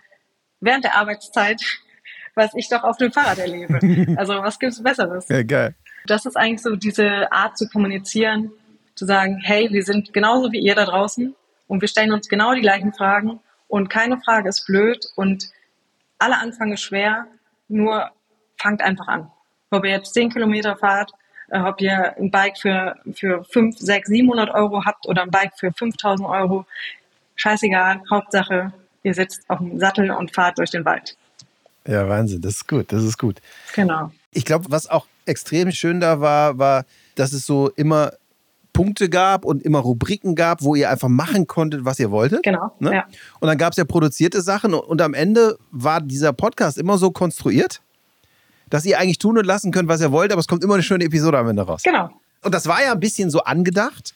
während 0.61 0.85
der 0.85 0.97
Arbeitszeit, 0.97 1.62
was 2.35 2.55
ich 2.55 2.69
doch 2.69 2.85
auf 2.85 2.99
dem 2.99 3.12
Fahrrad 3.12 3.38
erlebe. 3.38 3.79
Also 4.19 4.35
was 4.35 4.59
gibt's 4.59 4.82
Besseres? 4.82 5.29
Ja, 5.29 5.43
geil. 5.43 5.75
Das 6.06 6.27
ist 6.27 6.37
eigentlich 6.37 6.62
so 6.62 6.77
diese 6.77 7.31
Art 7.32 7.59
zu 7.59 7.69
kommunizieren, 7.69 8.50
zu 8.94 9.06
sagen, 9.06 9.41
hey, 9.43 9.69
wir 9.71 9.83
sind 9.83 10.12
genauso 10.12 10.52
wie 10.52 10.61
ihr 10.61 10.75
da 10.75 10.85
draußen 10.85 11.35
und 11.66 11.81
wir 11.81 11.88
stellen 11.88 12.12
uns 12.12 12.28
genau 12.28 12.55
die 12.55 12.61
gleichen 12.61 12.93
Fragen 12.93 13.40
und 13.69 13.88
keine 13.88 14.21
Frage 14.21 14.49
ist 14.49 14.66
blöd 14.66 15.07
und 15.16 15.50
alle 16.19 16.38
Anfang 16.38 16.73
ist 16.73 16.83
schwer, 16.83 17.26
nur 17.69 18.11
fangt 18.57 18.83
einfach 18.83 19.09
an. 19.09 19.31
Ob 19.71 19.85
ihr 19.85 19.93
jetzt 19.93 20.12
10 20.14 20.31
Kilometer 20.31 20.76
fahrt, 20.76 21.12
ob 21.50 21.80
ihr 21.80 22.16
ein 22.16 22.30
Bike 22.30 22.59
für, 22.59 22.97
für 23.12 23.45
5, 23.45 23.78
6, 23.78 24.09
700 24.09 24.50
Euro 24.50 24.85
habt 24.85 25.07
oder 25.07 25.23
ein 25.23 25.30
Bike 25.30 25.52
für 25.57 25.73
5000 25.73 26.28
Euro, 26.28 26.66
scheißegal, 27.37 28.02
Hauptsache, 28.11 28.73
ihr 29.02 29.14
sitzt 29.14 29.49
auf 29.49 29.59
dem 29.59 29.78
Sattel 29.78 30.11
und 30.11 30.35
fahrt 30.35 30.59
durch 30.59 30.71
den 30.71 30.85
Wald. 30.85 31.16
Ja, 31.87 32.09
Wahnsinn, 32.09 32.40
das 32.40 32.54
ist 32.54 32.69
gut, 32.69 32.92
das 32.92 33.02
ist 33.02 33.19
gut. 33.19 33.40
Genau. 33.75 34.12
Ich 34.33 34.45
glaube, 34.45 34.66
was 34.69 34.88
auch 34.88 35.07
extrem 35.26 35.73
schön 35.73 36.00
da 36.00 36.21
war, 36.21 36.59
war, 36.59 36.85
dass 37.14 37.33
es 37.33 37.47
so 37.47 37.71
immer 37.71 38.12
Punkte 38.73 39.09
gab 39.09 39.45
und 39.45 39.62
immer 39.62 39.80
Rubriken 39.80 40.35
gab, 40.35 40.62
wo 40.62 40.75
ihr 40.75 40.90
einfach 40.90 41.09
machen 41.09 41.47
konntet, 41.47 41.85
was 41.85 41.99
ihr 41.99 42.11
wolltet. 42.11 42.42
Genau. 42.42 42.73
Ne? 42.78 42.95
Ja. 42.95 43.07
Und 43.40 43.49
dann 43.49 43.59
gab 43.59 43.73
es 43.73 43.76
ja 43.76 43.85
produzierte 43.85 44.42
Sachen 44.42 44.75
und, 44.75 44.80
und 44.80 45.02
am 45.02 45.14
Ende 45.14 45.59
war 45.71 46.00
dieser 46.00 46.33
Podcast 46.33 46.78
immer 46.78 46.97
so 46.99 47.11
konstruiert, 47.11 47.80
dass 48.71 48.85
ihr 48.87 48.99
eigentlich 48.99 49.19
tun 49.19 49.37
und 49.37 49.45
lassen 49.45 49.73
könnt, 49.73 49.89
was 49.89 50.00
ihr 50.00 50.12
wollt, 50.12 50.33
aber 50.33 50.41
es 50.41 50.49
kommt 50.49 50.65
immer 50.65 50.75
eine 50.75 50.83
schöne 50.83 51.05
Episode 51.05 51.39
am 51.39 51.49
Ende 51.49 51.62
raus. 51.62 51.83
Genau. 51.83 52.09
Und 52.43 52.55
das 52.55 52.67
war 52.67 52.83
ja 52.83 52.93
ein 52.93 53.00
bisschen 53.00 53.31
so 53.31 53.41
angedacht, 53.41 54.15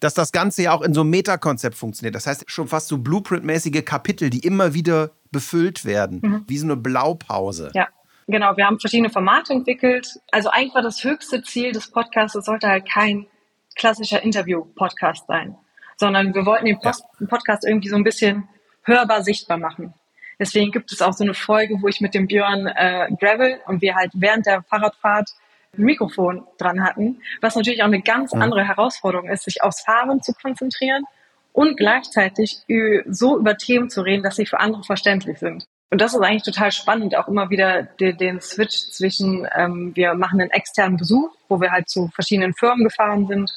dass 0.00 0.14
das 0.14 0.32
Ganze 0.32 0.62
ja 0.62 0.72
auch 0.72 0.80
in 0.80 0.94
so 0.94 1.02
einem 1.02 1.10
Metakonzept 1.10 1.76
funktioniert. 1.76 2.14
Das 2.14 2.26
heißt, 2.26 2.44
schon 2.46 2.68
fast 2.68 2.88
so 2.88 2.96
Blueprint-mäßige 2.96 3.84
Kapitel, 3.84 4.30
die 4.30 4.38
immer 4.38 4.72
wieder 4.72 5.10
befüllt 5.30 5.84
werden, 5.84 6.44
wie 6.48 6.56
so 6.56 6.64
eine 6.64 6.76
Blaupause. 6.76 7.70
Ja, 7.74 7.88
genau. 8.26 8.56
Wir 8.56 8.66
haben 8.66 8.80
verschiedene 8.80 9.10
Formate 9.10 9.52
entwickelt. 9.52 10.18
Also 10.30 10.48
eigentlich 10.48 10.74
war 10.74 10.82
das 10.82 11.04
höchste 11.04 11.42
Ziel 11.42 11.72
des 11.72 11.90
Podcasts, 11.90 12.34
es 12.34 12.46
sollte 12.46 12.68
halt 12.68 12.88
kein 12.90 13.26
klassischer 13.74 14.22
Interview-Podcast 14.22 15.26
sein, 15.26 15.56
sondern 15.98 16.34
wir 16.34 16.46
wollten 16.46 16.64
den 16.64 16.80
Post 16.80 17.04
Podcast 17.28 17.66
irgendwie 17.66 17.90
so 17.90 17.96
ein 17.96 18.04
bisschen 18.04 18.48
hörbar 18.84 19.22
sichtbar 19.22 19.58
machen. 19.58 19.92
Deswegen 20.38 20.70
gibt 20.70 20.92
es 20.92 21.00
auch 21.02 21.12
so 21.12 21.24
eine 21.24 21.34
Folge, 21.34 21.78
wo 21.80 21.88
ich 21.88 22.00
mit 22.00 22.14
dem 22.14 22.26
Björn 22.26 22.66
äh, 22.66 23.08
Gravel 23.18 23.58
und 23.66 23.80
wir 23.80 23.94
halt 23.94 24.10
während 24.14 24.46
der 24.46 24.62
Fahrradfahrt 24.62 25.30
ein 25.76 25.82
Mikrofon 25.82 26.46
dran 26.58 26.84
hatten, 26.84 27.20
was 27.40 27.56
natürlich 27.56 27.82
auch 27.82 27.86
eine 27.86 28.02
ganz 28.02 28.32
andere 28.32 28.66
Herausforderung 28.66 29.28
ist, 29.28 29.44
sich 29.44 29.62
aufs 29.62 29.82
Fahren 29.82 30.22
zu 30.22 30.32
konzentrieren 30.34 31.04
und 31.52 31.76
gleichzeitig 31.76 32.58
so 33.06 33.38
über 33.38 33.56
Themen 33.56 33.88
zu 33.88 34.02
reden, 34.02 34.22
dass 34.22 34.36
sie 34.36 34.46
für 34.46 34.60
andere 34.60 34.84
verständlich 34.84 35.38
sind. 35.38 35.64
Und 35.90 36.00
das 36.00 36.14
ist 36.14 36.20
eigentlich 36.20 36.42
total 36.42 36.72
spannend, 36.72 37.16
auch 37.16 37.28
immer 37.28 37.48
wieder 37.48 37.84
den, 37.84 38.16
den 38.16 38.40
Switch 38.40 38.76
zwischen, 38.90 39.46
ähm, 39.56 39.94
wir 39.94 40.14
machen 40.14 40.40
einen 40.40 40.50
externen 40.50 40.96
Besuch, 40.96 41.30
wo 41.48 41.60
wir 41.60 41.70
halt 41.70 41.88
zu 41.88 42.08
verschiedenen 42.08 42.54
Firmen 42.54 42.84
gefahren 42.84 43.26
sind 43.28 43.52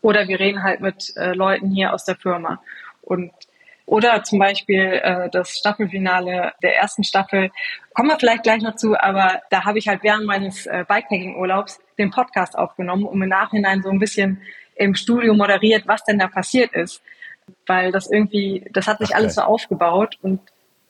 Oder 0.00 0.28
wir 0.28 0.40
reden 0.40 0.62
halt 0.62 0.80
mit 0.80 1.14
äh, 1.16 1.32
Leuten 1.32 1.70
hier 1.70 1.92
aus 1.92 2.04
der 2.04 2.16
Firma. 2.16 2.62
Und 3.02 3.32
oder 3.90 4.22
zum 4.22 4.38
Beispiel 4.38 5.00
äh, 5.02 5.28
das 5.30 5.58
Staffelfinale 5.58 6.52
der 6.62 6.76
ersten 6.76 7.02
Staffel. 7.02 7.50
Kommen 7.92 8.08
wir 8.08 8.20
vielleicht 8.20 8.44
gleich 8.44 8.62
noch 8.62 8.76
zu, 8.76 8.96
aber 8.96 9.42
da 9.50 9.64
habe 9.64 9.78
ich 9.78 9.88
halt 9.88 10.04
während 10.04 10.26
meines 10.26 10.66
äh, 10.66 10.84
Bikepacking-Urlaubs 10.86 11.80
den 11.98 12.12
Podcast 12.12 12.56
aufgenommen, 12.56 13.04
um 13.04 13.20
im 13.20 13.28
Nachhinein 13.28 13.82
so 13.82 13.90
ein 13.90 13.98
bisschen 13.98 14.42
im 14.76 14.94
Studio 14.94 15.34
moderiert, 15.34 15.88
was 15.88 16.04
denn 16.04 16.20
da 16.20 16.28
passiert 16.28 16.72
ist. 16.72 17.02
Weil 17.66 17.90
das 17.90 18.08
irgendwie, 18.08 18.64
das 18.72 18.86
hat 18.86 18.98
sich 18.98 19.08
okay. 19.08 19.16
alles 19.18 19.34
so 19.34 19.40
aufgebaut 19.40 20.18
und 20.22 20.40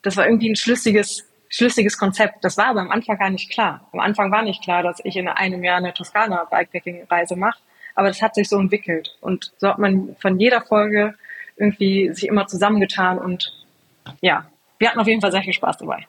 das 0.02 0.18
war 0.18 0.26
irgendwie 0.26 0.50
ein 0.50 0.56
schlüssiges, 0.56 1.26
schlüssiges 1.48 1.96
Konzept. 1.96 2.44
Das 2.44 2.58
war 2.58 2.66
aber 2.66 2.82
am 2.82 2.90
Anfang 2.90 3.16
gar 3.16 3.30
nicht 3.30 3.50
klar. 3.50 3.88
Am 3.94 4.00
Anfang 4.00 4.30
war 4.30 4.42
nicht 4.42 4.62
klar, 4.62 4.82
dass 4.82 5.00
ich 5.04 5.16
in 5.16 5.26
einem 5.26 5.64
Jahr 5.64 5.78
eine 5.78 5.94
Toskana 5.94 6.44
Bikepacking-Reise 6.50 7.36
mache. 7.36 7.60
Aber 7.94 8.08
das 8.08 8.20
hat 8.20 8.34
sich 8.34 8.50
so 8.50 8.58
entwickelt. 8.58 9.16
Und 9.22 9.52
so 9.56 9.68
hat 9.68 9.78
man 9.78 10.16
von 10.20 10.38
jeder 10.38 10.60
Folge 10.60 11.14
irgendwie 11.60 12.12
sich 12.12 12.26
immer 12.26 12.46
zusammengetan 12.46 13.18
und 13.18 13.52
ja, 14.20 14.46
wir 14.78 14.88
hatten 14.88 14.98
auf 14.98 15.06
jeden 15.06 15.20
Fall 15.20 15.30
sehr 15.30 15.42
viel 15.42 15.52
Spaß 15.52 15.78
dabei. 15.78 16.06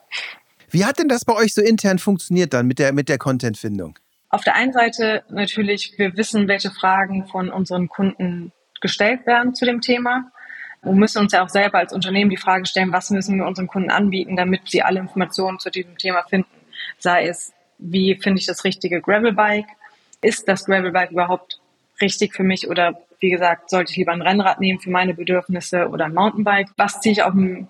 Wie 0.69 0.85
hat 0.85 0.97
denn 0.97 1.09
das 1.09 1.25
bei 1.25 1.33
euch 1.33 1.53
so 1.53 1.61
intern 1.61 1.99
funktioniert 1.99 2.53
dann 2.53 2.65
mit 2.65 2.79
der, 2.79 2.93
mit 2.93 3.09
der 3.09 3.17
Content-Findung? 3.17 3.99
Auf 4.29 4.43
der 4.45 4.55
einen 4.55 4.71
Seite 4.71 5.23
natürlich, 5.29 5.93
wir 5.97 6.15
wissen, 6.15 6.47
welche 6.47 6.71
Fragen 6.71 7.27
von 7.27 7.49
unseren 7.49 7.89
Kunden 7.89 8.53
gestellt 8.79 9.27
werden 9.27 9.53
zu 9.53 9.65
dem 9.65 9.81
Thema. 9.81 10.31
Wir 10.81 10.93
müssen 10.93 11.19
uns 11.19 11.33
ja 11.33 11.43
auch 11.43 11.49
selber 11.49 11.79
als 11.79 11.91
Unternehmen 11.91 12.29
die 12.29 12.37
Frage 12.37 12.65
stellen, 12.65 12.93
was 12.93 13.09
müssen 13.09 13.37
wir 13.37 13.45
unseren 13.45 13.67
Kunden 13.67 13.91
anbieten, 13.91 14.37
damit 14.37 14.61
sie 14.69 14.81
alle 14.81 15.01
Informationen 15.01 15.59
zu 15.59 15.69
diesem 15.69 15.97
Thema 15.97 16.23
finden. 16.23 16.49
Sei 16.97 17.27
es, 17.27 17.53
wie 17.77 18.15
finde 18.15 18.39
ich 18.39 18.45
das 18.45 18.63
richtige 18.63 19.01
Gravelbike? 19.01 19.67
Ist 20.21 20.47
das 20.47 20.65
Gravelbike 20.65 21.11
überhaupt 21.11 21.59
richtig 21.99 22.33
für 22.33 22.43
mich 22.43 22.69
oder 22.69 22.97
wie 23.21 23.29
gesagt, 23.29 23.69
sollte 23.69 23.91
ich 23.91 23.97
lieber 23.97 24.11
ein 24.11 24.21
Rennrad 24.21 24.59
nehmen 24.59 24.79
für 24.79 24.89
meine 24.89 25.13
Bedürfnisse 25.13 25.87
oder 25.87 26.05
ein 26.05 26.13
Mountainbike? 26.13 26.69
Was 26.75 26.99
ziehe 26.99 27.13
ich 27.13 27.23
auf 27.23 27.33
dem 27.33 27.67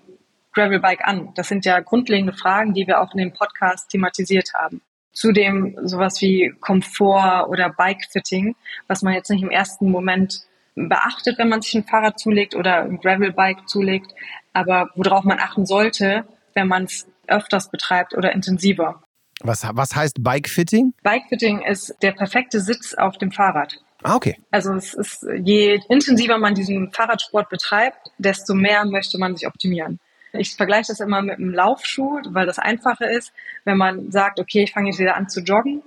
Gravelbike 0.54 1.06
an? 1.06 1.32
Das 1.34 1.48
sind 1.48 1.64
ja 1.64 1.78
grundlegende 1.80 2.32
Fragen, 2.32 2.74
die 2.74 2.86
wir 2.86 3.00
auch 3.00 3.12
in 3.12 3.18
dem 3.18 3.32
Podcast 3.32 3.90
thematisiert 3.90 4.54
haben. 4.54 4.80
Zudem 5.12 5.76
sowas 5.82 6.20
wie 6.22 6.54
Komfort 6.60 7.48
oder 7.48 7.68
Bike-Fitting, 7.68 8.56
was 8.88 9.02
man 9.02 9.12
jetzt 9.12 9.30
nicht 9.30 9.42
im 9.42 9.50
ersten 9.50 9.90
Moment 9.90 10.46
beachtet, 10.74 11.36
wenn 11.38 11.50
man 11.50 11.60
sich 11.60 11.74
ein 11.74 11.84
Fahrrad 11.84 12.18
zulegt 12.18 12.54
oder 12.54 12.82
ein 12.82 12.98
Gravelbike 12.98 13.68
zulegt, 13.68 14.14
aber 14.54 14.88
worauf 14.94 15.24
man 15.24 15.38
achten 15.38 15.66
sollte, 15.66 16.24
wenn 16.54 16.66
man 16.66 16.84
es 16.84 17.06
öfters 17.26 17.70
betreibt 17.70 18.14
oder 18.14 18.32
intensiver. 18.32 19.02
Was, 19.42 19.66
was 19.74 19.94
heißt 19.94 20.22
Bike-Fitting? 20.22 20.94
Bike-Fitting 21.02 21.60
ist 21.60 21.94
der 22.00 22.12
perfekte 22.12 22.60
Sitz 22.60 22.94
auf 22.94 23.18
dem 23.18 23.32
Fahrrad. 23.32 23.80
Ah, 24.02 24.16
okay. 24.16 24.38
Also 24.50 24.74
es 24.74 24.94
ist, 24.94 25.26
je 25.42 25.80
intensiver 25.88 26.38
man 26.38 26.54
diesen 26.54 26.92
Fahrradsport 26.92 27.48
betreibt, 27.48 28.10
desto 28.18 28.54
mehr 28.54 28.84
möchte 28.84 29.18
man 29.18 29.36
sich 29.36 29.46
optimieren. 29.46 30.00
Ich 30.32 30.56
vergleiche 30.56 30.88
das 30.88 31.00
immer 31.00 31.20
mit 31.22 31.38
einem 31.38 31.52
Laufschuh, 31.52 32.20
weil 32.30 32.46
das 32.46 32.58
einfacher 32.58 33.10
ist. 33.10 33.32
Wenn 33.64 33.76
man 33.76 34.10
sagt, 34.10 34.40
okay, 34.40 34.62
ich 34.62 34.72
fange 34.72 34.88
jetzt 34.88 34.98
wieder 34.98 35.16
an 35.16 35.28
zu 35.28 35.40
joggen, 35.40 35.82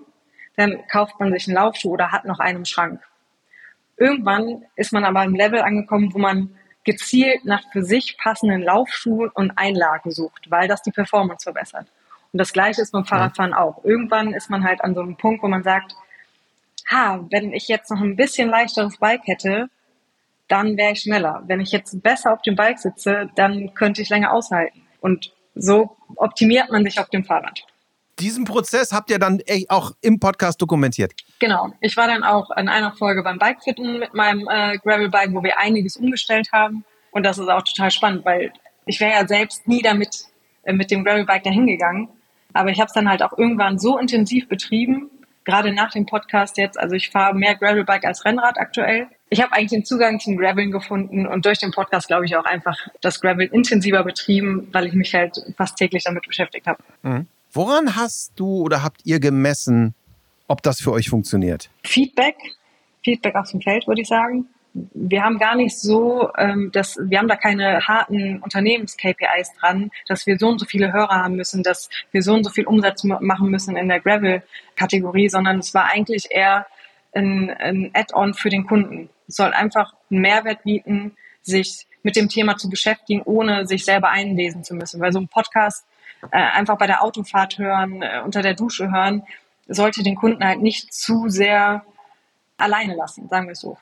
dann 0.55 0.85
kauft 0.87 1.19
man 1.19 1.31
sich 1.33 1.47
einen 1.47 1.55
Laufschuh 1.55 1.91
oder 1.91 2.11
hat 2.11 2.25
noch 2.25 2.39
einen 2.39 2.59
im 2.59 2.65
Schrank. 2.65 3.01
Irgendwann 3.97 4.63
ist 4.75 4.93
man 4.93 5.03
aber 5.03 5.23
im 5.23 5.35
Level 5.35 5.61
angekommen, 5.61 6.13
wo 6.13 6.19
man 6.19 6.55
gezielt 6.83 7.45
nach 7.45 7.63
für 7.71 7.83
sich 7.83 8.17
passenden 8.17 8.61
Laufschuhen 8.61 9.29
und 9.29 9.57
Einlagen 9.57 10.11
sucht, 10.11 10.51
weil 10.51 10.67
das 10.67 10.83
die 10.83 10.91
Performance 10.91 11.43
verbessert. 11.43 11.87
Und 12.31 12.39
das 12.39 12.53
Gleiche 12.53 12.81
ist 12.81 12.91
beim 12.91 13.05
Fahrradfahren 13.05 13.53
auch. 13.53 13.83
Irgendwann 13.83 14.33
ist 14.33 14.49
man 14.49 14.63
halt 14.63 14.81
an 14.81 14.93
so 14.93 15.01
einem 15.01 15.15
Punkt, 15.15 15.41
wo 15.41 15.47
man 15.47 15.63
sagt, 15.63 15.95
ha, 16.89 17.25
wenn 17.31 17.53
ich 17.53 17.67
jetzt 17.67 17.89
noch 17.91 18.01
ein 18.01 18.15
bisschen 18.15 18.49
leichteres 18.49 18.97
Bike 18.97 19.25
hätte, 19.25 19.69
dann 20.47 20.77
wäre 20.77 20.93
ich 20.93 21.01
schneller. 21.01 21.43
Wenn 21.47 21.59
ich 21.59 21.71
jetzt 21.71 22.01
besser 22.03 22.33
auf 22.33 22.41
dem 22.41 22.55
Bike 22.55 22.79
sitze, 22.79 23.29
dann 23.35 23.73
könnte 23.73 24.01
ich 24.01 24.09
länger 24.09 24.31
aushalten. 24.31 24.81
Und 25.01 25.33
so 25.55 25.97
optimiert 26.15 26.69
man 26.69 26.83
sich 26.83 26.99
auf 26.99 27.09
dem 27.09 27.23
Fahrrad. 27.23 27.65
Diesen 28.19 28.45
Prozess 28.45 28.93
habt 28.93 29.09
ihr 29.09 29.19
dann 29.19 29.41
auch 29.67 29.91
im 30.01 30.19
Podcast 30.19 30.61
dokumentiert. 30.61 31.13
Genau. 31.39 31.73
Ich 31.81 31.97
war 31.97 32.07
dann 32.07 32.23
auch 32.23 32.49
an 32.51 32.69
einer 32.69 32.93
Folge 32.93 33.23
beim 33.23 33.39
Bikefitten 33.39 33.99
mit 33.99 34.13
meinem 34.13 34.47
äh, 34.49 34.77
Gravelbike, 34.77 35.33
wo 35.33 35.43
wir 35.43 35.59
einiges 35.59 35.97
umgestellt 35.97 36.49
haben. 36.53 36.85
Und 37.11 37.23
das 37.23 37.37
ist 37.37 37.49
auch 37.49 37.63
total 37.63 37.91
spannend, 37.91 38.23
weil 38.23 38.53
ich 38.85 38.99
wäre 38.99 39.11
ja 39.11 39.27
selbst 39.27 39.67
nie 39.67 39.81
damit 39.81 40.25
äh, 40.63 40.71
mit 40.71 40.91
dem 40.91 41.03
Gravelbike 41.03 41.43
dahin 41.43 41.67
gegangen. 41.67 42.09
Aber 42.53 42.69
ich 42.69 42.79
habe 42.79 42.87
es 42.87 42.93
dann 42.93 43.09
halt 43.09 43.21
auch 43.21 43.37
irgendwann 43.37 43.79
so 43.79 43.97
intensiv 43.97 44.47
betrieben, 44.47 45.09
gerade 45.45 45.71
nach 45.71 45.91
dem 45.91 46.05
Podcast 46.05 46.57
jetzt, 46.57 46.77
also 46.77 46.95
ich 46.95 47.09
fahre 47.09 47.35
mehr 47.35 47.55
Gravelbike 47.55 48.05
als 48.05 48.25
Rennrad 48.25 48.57
aktuell. 48.57 49.07
Ich 49.29 49.41
habe 49.41 49.53
eigentlich 49.53 49.71
den 49.71 49.85
Zugang 49.85 50.19
zum 50.19 50.37
Graveln 50.37 50.71
gefunden 50.71 51.25
und 51.25 51.45
durch 51.45 51.59
den 51.59 51.71
Podcast 51.71 52.07
glaube 52.07 52.25
ich 52.25 52.35
auch 52.35 52.45
einfach 52.45 52.77
das 53.01 53.21
Gravel 53.21 53.47
intensiver 53.47 54.03
betrieben, 54.03 54.67
weil 54.71 54.87
ich 54.87 54.93
mich 54.93 55.13
halt 55.13 55.37
fast 55.55 55.77
täglich 55.77 56.03
damit 56.03 56.27
beschäftigt 56.27 56.67
habe. 56.67 56.83
Mhm. 57.03 57.27
Woran 57.51 57.95
hast 57.95 58.33
du 58.35 58.61
oder 58.61 58.83
habt 58.83 59.01
ihr 59.05 59.19
gemessen, 59.19 59.95
ob 60.47 60.61
das 60.61 60.81
für 60.81 60.91
euch 60.91 61.09
funktioniert? 61.09 61.69
Feedback, 61.83 62.35
Feedback 63.03 63.35
aus 63.35 63.51
dem 63.51 63.61
Feld, 63.61 63.87
würde 63.87 64.01
ich 64.01 64.07
sagen 64.07 64.49
wir 64.93 65.23
haben 65.23 65.39
gar 65.39 65.55
nicht 65.55 65.79
so, 65.79 66.29
ähm, 66.37 66.69
dass 66.73 66.97
wir 67.01 67.19
haben 67.19 67.29
da 67.29 67.37
keine 67.37 67.87
harten 67.87 68.41
Unternehmens-KPIs 68.41 69.53
dran, 69.59 69.89
dass 70.07 70.27
wir 70.27 70.37
so 70.37 70.49
und 70.49 70.59
so 70.59 70.65
viele 70.65 70.91
Hörer 70.91 71.23
haben 71.23 71.37
müssen, 71.37 71.63
dass 71.63 71.89
wir 72.11 72.21
so 72.21 72.33
und 72.33 72.43
so 72.43 72.49
viel 72.49 72.65
Umsatz 72.65 73.03
machen 73.05 73.49
müssen 73.49 73.77
in 73.77 73.87
der 73.87 74.01
Gravel-Kategorie, 74.01 75.29
sondern 75.29 75.59
es 75.59 75.73
war 75.73 75.85
eigentlich 75.85 76.27
eher 76.29 76.65
ein, 77.13 77.49
ein 77.51 77.91
Add-on 77.93 78.33
für 78.33 78.49
den 78.49 78.67
Kunden. 78.67 79.09
Es 79.27 79.37
soll 79.37 79.53
einfach 79.53 79.93
einen 80.11 80.21
Mehrwert 80.21 80.63
bieten, 80.63 81.15
sich 81.41 81.87
mit 82.03 82.17
dem 82.17 82.27
Thema 82.27 82.57
zu 82.57 82.69
beschäftigen, 82.69 83.21
ohne 83.23 83.65
sich 83.65 83.85
selber 83.85 84.09
einlesen 84.09 84.63
zu 84.63 84.75
müssen. 84.75 84.99
Weil 84.99 85.13
so 85.13 85.19
ein 85.19 85.29
Podcast 85.29 85.85
äh, 86.31 86.37
einfach 86.37 86.77
bei 86.77 86.87
der 86.87 87.01
Autofahrt 87.01 87.57
hören, 87.57 88.01
äh, 88.01 88.21
unter 88.25 88.41
der 88.41 88.55
Dusche 88.55 88.91
hören, 88.91 89.23
sollte 89.67 90.03
den 90.03 90.15
Kunden 90.15 90.43
halt 90.43 90.61
nicht 90.61 90.93
zu 90.93 91.29
sehr 91.29 91.85
alleine 92.57 92.95
lassen, 92.95 93.27
sagen 93.29 93.47
wir 93.47 93.53
es 93.53 93.61
so. 93.61 93.77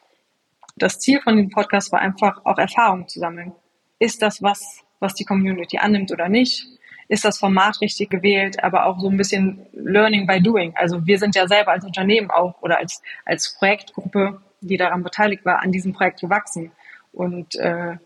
Das 0.75 0.99
Ziel 0.99 1.21
von 1.21 1.37
dem 1.37 1.49
Podcast 1.49 1.91
war 1.91 1.99
einfach 1.99 2.43
auch 2.45 2.57
Erfahrungen 2.57 3.07
zu 3.07 3.19
sammeln. 3.19 3.53
Ist 3.99 4.21
das 4.21 4.41
was, 4.41 4.81
was 4.99 5.13
die 5.13 5.25
Community 5.25 5.77
annimmt 5.77 6.11
oder 6.11 6.29
nicht? 6.29 6.67
Ist 7.07 7.25
das 7.25 7.37
Format 7.37 7.79
richtig 7.81 8.09
gewählt? 8.09 8.63
Aber 8.63 8.85
auch 8.85 8.99
so 8.99 9.09
ein 9.09 9.17
bisschen 9.17 9.65
Learning 9.73 10.25
by 10.25 10.41
Doing. 10.41 10.73
Also 10.75 11.05
wir 11.05 11.19
sind 11.19 11.35
ja 11.35 11.47
selber 11.47 11.71
als 11.71 11.85
Unternehmen 11.85 12.31
auch 12.31 12.61
oder 12.61 12.77
als, 12.77 13.01
als 13.25 13.55
Projektgruppe, 13.57 14.41
die 14.61 14.77
daran 14.77 15.03
beteiligt 15.03 15.45
war, 15.45 15.61
an 15.61 15.71
diesem 15.71 15.93
Projekt 15.93 16.21
gewachsen. 16.21 16.71
Und 17.11 17.55
äh, 17.55 17.97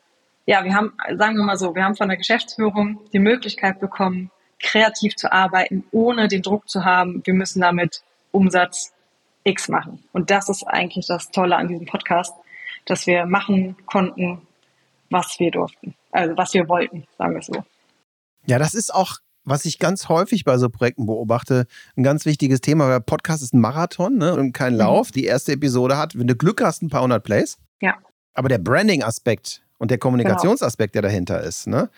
ja, 0.45 0.63
wir 0.63 0.73
haben, 0.73 0.93
sagen 1.15 1.37
wir 1.37 1.43
mal 1.43 1.57
so, 1.57 1.73
wir 1.75 1.83
haben 1.83 1.95
von 1.95 2.09
der 2.09 2.17
Geschäftsführung 2.17 2.99
die 3.13 3.19
Möglichkeit 3.19 3.79
bekommen, 3.79 4.31
kreativ 4.59 5.15
zu 5.15 5.31
arbeiten, 5.31 5.85
ohne 5.91 6.27
den 6.27 6.41
Druck 6.41 6.67
zu 6.67 6.83
haben, 6.83 7.21
wir 7.25 7.33
müssen 7.33 7.61
damit 7.61 8.01
Umsatz 8.31 8.93
X 9.43 9.69
machen. 9.69 10.03
Und 10.11 10.31
das 10.31 10.49
ist 10.49 10.63
eigentlich 10.63 11.07
das 11.07 11.31
Tolle 11.31 11.55
an 11.55 11.67
diesem 11.67 11.85
Podcast, 11.85 12.33
dass 12.87 13.05
wir 13.05 13.25
machen 13.25 13.75
konnten, 13.85 14.41
was 15.09 15.39
wir 15.39 15.51
durften, 15.51 15.93
also 16.11 16.35
was 16.35 16.53
wir 16.53 16.67
wollten, 16.67 17.05
sagen 17.17 17.35
wir 17.35 17.41
so. 17.41 17.63
Ja, 18.45 18.57
das 18.59 18.73
ist 18.73 18.93
auch, 18.93 19.17
was 19.43 19.65
ich 19.65 19.77
ganz 19.77 20.09
häufig 20.09 20.43
bei 20.43 20.57
so 20.57 20.69
Projekten 20.69 21.05
beobachte, 21.05 21.67
ein 21.95 22.03
ganz 22.03 22.25
wichtiges 22.25 22.61
Thema. 22.61 22.89
Der 22.89 22.99
Podcast 22.99 23.43
ist 23.43 23.53
ein 23.53 23.61
Marathon 23.61 24.17
ne, 24.17 24.33
und 24.33 24.53
kein 24.53 24.73
mhm. 24.73 24.79
Lauf. 24.79 25.09
Mhm. 25.09 25.13
Die 25.13 25.25
erste 25.25 25.53
Episode 25.53 25.97
hat, 25.97 26.17
wenn 26.17 26.27
du 26.27 26.35
Glück 26.35 26.61
hast, 26.61 26.81
ein 26.81 26.89
paar 26.89 27.03
hundert 27.03 27.23
Plays. 27.23 27.57
Ja. 27.81 27.95
Aber 28.33 28.49
der 28.49 28.57
Branding-Aspekt 28.57 29.61
und 29.77 29.91
der 29.91 29.97
Kommunikationsaspekt, 29.97 30.95
der 30.95 31.01
dahinter 31.01 31.41
ist, 31.41 31.67
ne, 31.67 31.89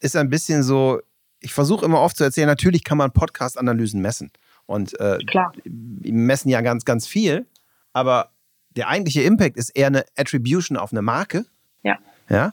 ist 0.00 0.16
ein 0.16 0.30
bisschen 0.30 0.62
so, 0.62 1.00
ich 1.40 1.52
versuche 1.52 1.84
immer 1.84 2.00
oft 2.00 2.16
zu 2.16 2.24
erzählen, 2.24 2.46
natürlich 2.46 2.84
kann 2.84 2.98
man 2.98 3.12
Podcast-Analysen 3.12 4.00
messen. 4.00 4.30
Und 4.66 4.98
äh, 5.00 5.18
messen 5.64 6.50
ja 6.50 6.60
ganz, 6.60 6.84
ganz 6.84 7.06
viel. 7.06 7.46
Aber 7.94 8.32
der 8.78 8.88
eigentliche 8.88 9.22
Impact 9.22 9.56
ist 9.56 9.70
eher 9.70 9.88
eine 9.88 10.04
Attribution 10.16 10.76
auf 10.76 10.92
eine 10.92 11.02
Marke. 11.02 11.44
Ja. 11.82 11.98
Ja. 12.28 12.52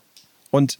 Und 0.51 0.79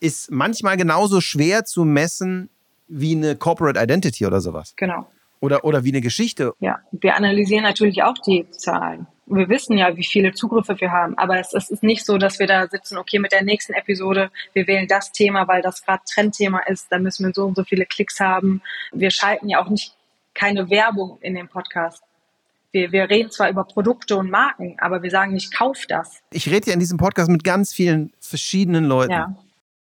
ist 0.00 0.30
manchmal 0.30 0.76
genauso 0.76 1.20
schwer 1.20 1.64
zu 1.64 1.84
messen 1.84 2.48
wie 2.86 3.16
eine 3.16 3.34
Corporate 3.36 3.80
Identity 3.80 4.26
oder 4.26 4.40
sowas. 4.40 4.74
Genau. 4.76 5.10
Oder, 5.40 5.64
oder 5.64 5.84
wie 5.84 5.90
eine 5.90 6.00
Geschichte. 6.00 6.52
Ja, 6.60 6.78
wir 6.92 7.16
analysieren 7.16 7.64
natürlich 7.64 8.02
auch 8.02 8.16
die 8.18 8.48
Zahlen. 8.50 9.06
Wir 9.26 9.48
wissen 9.48 9.76
ja, 9.76 9.96
wie 9.96 10.04
viele 10.04 10.32
Zugriffe 10.32 10.80
wir 10.80 10.92
haben, 10.92 11.18
aber 11.18 11.40
es, 11.40 11.52
es 11.52 11.68
ist 11.68 11.82
nicht 11.82 12.06
so, 12.06 12.16
dass 12.16 12.38
wir 12.38 12.46
da 12.46 12.68
sitzen, 12.68 12.96
okay, 12.96 13.18
mit 13.18 13.32
der 13.32 13.42
nächsten 13.42 13.72
Episode, 13.72 14.30
wir 14.52 14.68
wählen 14.68 14.86
das 14.86 15.10
Thema, 15.10 15.48
weil 15.48 15.62
das 15.62 15.84
gerade 15.84 16.02
Trendthema 16.08 16.60
ist, 16.60 16.86
da 16.90 16.98
müssen 16.98 17.26
wir 17.26 17.34
so 17.34 17.44
und 17.44 17.56
so 17.56 17.64
viele 17.64 17.86
Klicks 17.86 18.20
haben. 18.20 18.62
Wir 18.92 19.10
schalten 19.10 19.48
ja 19.48 19.60
auch 19.60 19.68
nicht 19.68 19.94
keine 20.32 20.70
Werbung 20.70 21.18
in 21.22 21.34
den 21.34 21.48
Podcast. 21.48 22.02
Wir, 22.76 22.92
wir 22.92 23.08
reden 23.08 23.30
zwar 23.30 23.48
über 23.48 23.64
Produkte 23.64 24.16
und 24.18 24.30
Marken, 24.30 24.76
aber 24.80 25.02
wir 25.02 25.10
sagen 25.10 25.32
nicht, 25.32 25.50
kauf 25.50 25.86
das. 25.88 26.20
Ich 26.30 26.50
rede 26.50 26.66
ja 26.66 26.74
in 26.74 26.80
diesem 26.80 26.98
Podcast 26.98 27.30
mit 27.30 27.42
ganz 27.42 27.72
vielen 27.72 28.12
verschiedenen 28.20 28.84
Leuten, 28.84 29.12
ja. 29.12 29.34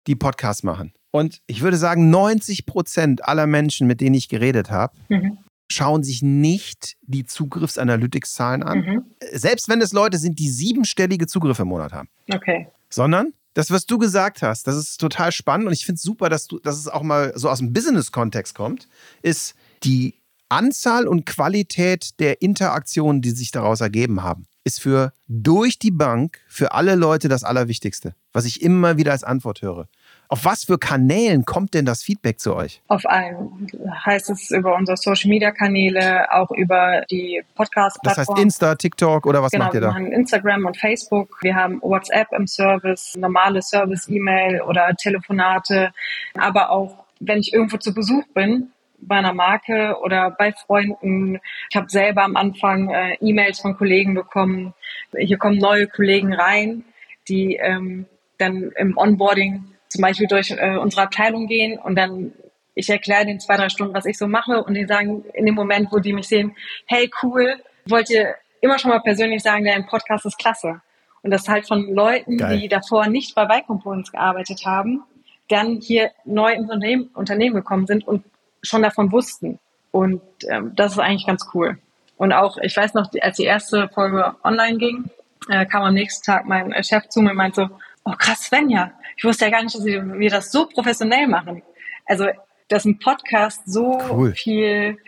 die 0.09 0.17
Podcasts 0.17 0.65
machen. 0.65 0.93
Und 1.13 1.41
ich 1.47 1.61
würde 1.63 1.77
sagen, 1.77 2.11
90 2.11 2.67
Prozent 2.67 3.25
aller 3.25 3.47
Menschen, 3.47 3.87
mit 3.87 4.01
denen 4.01 4.17
ich 4.17 4.29
geredet 4.29 4.73
habe, 4.73 4.93
mhm. 5.09 5.39
schauen 5.71 6.03
sich 6.03 6.21
nicht 6.23 6.97
die 7.03 7.25
Zugriffsanalytics-Zahlen 7.25 8.65
an, 8.65 8.79
Mhm. 8.81 9.05
selbst 9.33 9.69
wenn 9.69 9.81
es 9.81 9.93
Leute 9.93 10.19
sind, 10.19 10.41
die 10.41 10.49
siebenstellige 10.51 11.29
Zugriffe 11.29 11.63
im 11.63 11.69
Monat 11.69 11.93
haben, 11.93 12.09
Okay. 12.33 12.67
sondern 12.89 13.35
das, 13.55 13.71
was 13.71 13.87
du 13.87 13.99
gesagt 13.99 14.43
hast, 14.43 14.67
das 14.67 14.77
ist 14.77 14.99
total 14.99 15.31
spannend 15.31 15.69
und 15.69 15.73
ich 15.75 15.87
finde 15.87 15.97
es 15.99 16.03
super, 16.03 16.29
dass, 16.29 16.49
du, 16.49 16.59
dass 16.59 16.77
es 16.77 16.89
auch 16.89 17.03
mal 17.03 17.33
so 17.37 17.49
aus 17.49 17.59
dem 17.59 17.73
Business-Kontext 17.73 18.57
kommt, 18.57 18.89
ist 19.23 19.55
die 19.85 20.15
Anzahl 20.51 21.07
und 21.07 21.27
Qualität 21.27 22.19
der 22.21 22.43
Interaktionen, 22.43 23.23
die 23.23 23.31
sich 23.31 23.53
daraus 23.53 23.81
ergeben 23.81 24.23
haben, 24.23 24.47
ist 24.65 24.81
für 24.81 25.13
durch 25.29 25.79
die 25.79 25.91
Bank, 25.91 26.41
für 26.49 26.73
alle 26.73 26.97
Leute 26.97 27.29
das 27.29 27.45
Allerwichtigste, 27.45 28.15
was 28.33 28.45
ich 28.45 28.61
immer 28.61 28.97
wieder 28.97 29.13
als 29.13 29.25
Antwort 29.25 29.63
höre. 29.63 29.89
Auf 30.29 30.45
was 30.45 30.65
für 30.65 30.79
Kanälen 30.79 31.45
kommt 31.45 31.75
denn 31.75 31.85
das 31.87 32.03
Feedback 32.03 32.39
zu 32.39 32.55
euch? 32.55 32.83
Auf 32.89 33.05
allen. 33.07 33.69
Heißt 34.05 34.31
es 34.31 34.51
über 34.51 34.77
unsere 34.77 34.97
Social 34.97 35.29
Media 35.29 35.51
Kanäle, 35.51 36.33
auch 36.33 36.51
über 36.51 37.03
die 37.11 37.43
podcast 37.55 37.99
Das 38.03 38.19
heißt 38.19 38.39
Insta, 38.39 38.75
TikTok 38.75 39.27
oder 39.27 39.43
was 39.43 39.51
genau, 39.51 39.65
macht 39.65 39.75
ihr 39.75 39.81
wir 39.81 39.89
da? 39.89 39.95
haben 39.95 40.13
Instagram 40.13 40.67
und 40.67 40.77
Facebook. 40.77 41.39
Wir 41.43 41.55
haben 41.55 41.81
WhatsApp 41.83 42.29
im 42.33 42.47
Service, 42.47 43.17
normale 43.17 43.63
Service-E-Mail 43.63 44.63
oder 44.63 44.95
Telefonate. 44.95 45.93
Aber 46.35 46.71
auch, 46.71 47.05
wenn 47.19 47.39
ich 47.39 47.53
irgendwo 47.53 47.79
zu 47.79 47.93
Besuch 47.95 48.25
bin, 48.35 48.71
bei 49.01 49.17
einer 49.17 49.33
Marke 49.33 49.97
oder 50.03 50.31
bei 50.31 50.53
Freunden. 50.53 51.41
Ich 51.71 51.77
habe 51.77 51.89
selber 51.89 52.25
am 52.25 52.37
Anfang 52.37 52.91
äh, 52.91 53.17
E-Mails 53.21 53.61
von 53.61 53.77
Kollegen 53.77 54.15
bekommen. 54.15 54.75
Hier 55.17 55.39
kommen 55.39 55.59
neue 55.59 55.87
Kollegen 55.87 56.33
rein, 56.33 56.85
die 57.29 57.57
ähm, 57.57 58.07
dann 58.39 58.73
im 58.77 58.97
Onboarding 58.97 59.65
zum 59.89 60.03
Beispiel 60.03 60.27
durch 60.27 60.51
äh, 60.51 60.77
unsere 60.77 61.03
Abteilung 61.03 61.47
gehen 61.47 61.79
und 61.79 61.97
dann 61.97 62.33
ich 62.75 62.89
erkläre 62.89 63.27
den 63.27 63.41
zwei, 63.41 63.57
drei 63.57 63.69
Stunden, 63.69 63.95
was 63.95 64.07
ich 64.07 64.17
so 64.17 64.27
mache 64.27 64.63
und 64.63 64.75
die 64.75 64.87
sagen 64.87 65.25
in 65.35 65.45
dem 65.45 65.55
Moment, 65.55 65.93
wo 65.93 65.99
die 65.99 66.13
mich 66.13 66.29
sehen, 66.29 66.55
hey 66.87 67.11
cool, 67.23 67.57
wollt 67.87 68.09
ihr 68.11 68.37
immer 68.61 68.79
schon 68.79 68.91
mal 68.91 69.01
persönlich 69.01 69.43
sagen, 69.43 69.65
dein 69.65 69.87
Podcast 69.87 70.25
ist 70.27 70.39
klasse. 70.39 70.81
Und 71.23 71.31
das 71.31 71.49
halt 71.49 71.67
von 71.67 71.93
Leuten, 71.93 72.39
Geil. 72.39 72.59
die 72.59 72.69
davor 72.69 73.07
nicht 73.09 73.35
bei 73.35 73.45
Bike-Components 73.45 74.13
gearbeitet 74.13 74.65
haben, 74.65 75.03
dann 75.49 75.81
hier 75.81 76.13
neu 76.25 76.53
ins 76.53 76.71
Unternehmen, 76.71 77.11
Unternehmen 77.13 77.57
gekommen 77.57 77.87
sind 77.87 78.07
und 78.07 78.25
schon 78.63 78.83
davon 78.83 79.13
wussten. 79.13 79.59
Und 79.91 80.23
ähm, 80.49 80.73
das 80.75 80.93
ist 80.93 80.99
eigentlich 80.99 81.27
ganz 81.27 81.47
cool. 81.55 81.79
Und 82.17 82.33
auch, 82.33 82.59
ich 82.59 82.77
weiß 82.77 82.95
noch, 82.95 83.11
als 83.21 83.37
die 83.37 83.45
erste 83.45 83.89
Folge 83.89 84.37
online 84.45 84.79
ging, 84.79 85.11
äh, 85.49 85.67
kam 85.67 85.83
am 85.83 85.95
nächsten 85.95 86.25
Tag 86.25 86.45
mein 86.45 86.73
äh, 86.73 86.85
Chef 86.85 87.09
zu 87.09 87.23
mir 87.23 87.31
und 87.31 87.37
meinte 87.37 87.63
so, 87.63 87.79
oh 88.05 88.13
krass, 88.17 88.43
Svenja, 88.43 88.93
ich 89.17 89.25
wusste 89.25 89.47
ja 89.47 89.51
gar 89.51 89.63
nicht, 89.63 89.75
dass 89.75 89.85
wir, 89.85 90.05
wir 90.19 90.31
das 90.31 90.53
so 90.53 90.67
professionell 90.67 91.27
machen. 91.27 91.63
Also, 92.07 92.27
dass 92.69 92.85
ein 92.85 92.99
Podcast 92.99 93.63
so 93.67 94.01
Cool. 94.11 94.33
viel 94.33 94.99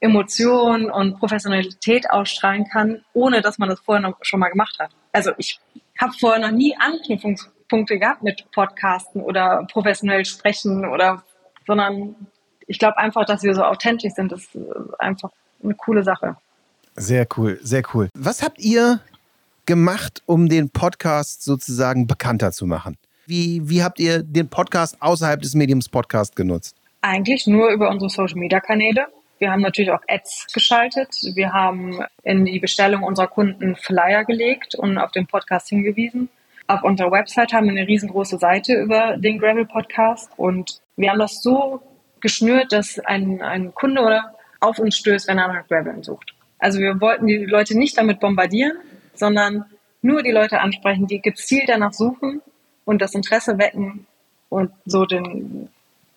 Emotion 0.00 0.90
und 0.90 1.18
Professionalität 1.18 2.10
ausstrahlen 2.10 2.68
kann, 2.68 3.04
ohne 3.14 3.40
dass 3.40 3.58
man 3.58 3.68
das 3.68 3.80
vorher 3.80 4.02
noch 4.02 4.16
schon 4.22 4.40
mal 4.40 4.48
gemacht 4.48 4.78
hat. 4.78 4.90
Also 5.12 5.32
ich 5.38 5.60
habe 6.00 6.12
vorher 6.18 6.40
noch 6.40 6.56
nie 6.56 6.76
Anknüpfungspunkte 6.78 7.98
gehabt 7.98 8.22
mit 8.22 8.50
Podcasten 8.52 9.22
oder 9.22 9.66
professionell 9.72 10.24
sprechen 10.24 10.86
oder, 10.86 11.24
sondern 11.66 12.14
ich 12.68 12.78
glaube 12.78 12.98
einfach, 12.98 13.24
dass 13.24 13.42
wir 13.42 13.54
so 13.54 13.64
authentisch 13.64 14.12
sind, 14.12 14.30
das 14.30 14.42
ist 14.42 14.56
einfach 14.98 15.30
eine 15.64 15.74
coole 15.74 16.04
Sache. 16.04 16.36
Sehr 16.94 17.26
cool, 17.36 17.58
sehr 17.62 17.82
cool. 17.94 18.08
Was 18.14 18.42
habt 18.42 18.60
ihr 18.60 19.00
gemacht, 19.66 20.22
um 20.26 20.48
den 20.48 20.70
Podcast 20.70 21.42
sozusagen 21.42 22.06
bekannter 22.06 22.52
zu 22.52 22.66
machen? 22.66 22.96
Wie, 23.26 23.60
wie 23.68 23.82
habt 23.82 24.00
ihr 24.00 24.22
den 24.22 24.48
Podcast 24.48 25.00
außerhalb 25.00 25.40
des 25.40 25.54
Mediums 25.54 25.88
Podcast 25.88 26.36
genutzt? 26.36 26.76
Eigentlich 27.02 27.46
nur 27.46 27.70
über 27.70 27.90
unsere 27.90 28.10
Social 28.10 28.38
Media 28.38 28.60
Kanäle. 28.60 29.06
Wir 29.38 29.50
haben 29.50 29.62
natürlich 29.62 29.90
auch 29.90 30.02
Ads 30.08 30.48
geschaltet. 30.52 31.14
Wir 31.34 31.52
haben 31.52 32.00
in 32.22 32.44
die 32.44 32.58
Bestellung 32.58 33.02
unserer 33.02 33.28
Kunden 33.28 33.76
Flyer 33.76 34.24
gelegt 34.24 34.74
und 34.74 34.98
auf 34.98 35.12
den 35.12 35.26
Podcast 35.26 35.68
hingewiesen. 35.68 36.28
Auf 36.66 36.82
unserer 36.82 37.12
Website 37.12 37.52
haben 37.52 37.66
wir 37.66 37.72
eine 37.72 37.86
riesengroße 37.86 38.38
Seite 38.38 38.74
über 38.74 39.16
den 39.16 39.38
Gravel 39.38 39.64
Podcast 39.64 40.30
und 40.36 40.80
wir 40.96 41.10
haben 41.10 41.18
das 41.18 41.40
so 41.42 41.80
geschnürt, 42.20 42.72
dass 42.72 42.98
ein, 42.98 43.42
ein 43.42 43.74
Kunde 43.74 44.02
oder 44.02 44.34
auf 44.60 44.78
uns 44.78 44.96
stößt, 44.96 45.28
wenn 45.28 45.38
er 45.38 45.48
nach 45.48 45.66
Graveln 45.68 46.02
sucht. 46.02 46.34
Also 46.58 46.80
wir 46.80 47.00
wollten 47.00 47.26
die 47.26 47.44
Leute 47.44 47.78
nicht 47.78 47.96
damit 47.96 48.20
bombardieren, 48.20 48.76
sondern 49.14 49.64
nur 50.02 50.22
die 50.22 50.32
Leute 50.32 50.60
ansprechen, 50.60 51.06
die 51.06 51.20
gezielt 51.20 51.68
danach 51.68 51.92
suchen 51.92 52.40
und 52.84 53.00
das 53.00 53.14
Interesse 53.14 53.58
wecken 53.58 54.06
und 54.48 54.70
so 54.86 55.04
den, 55.04 55.68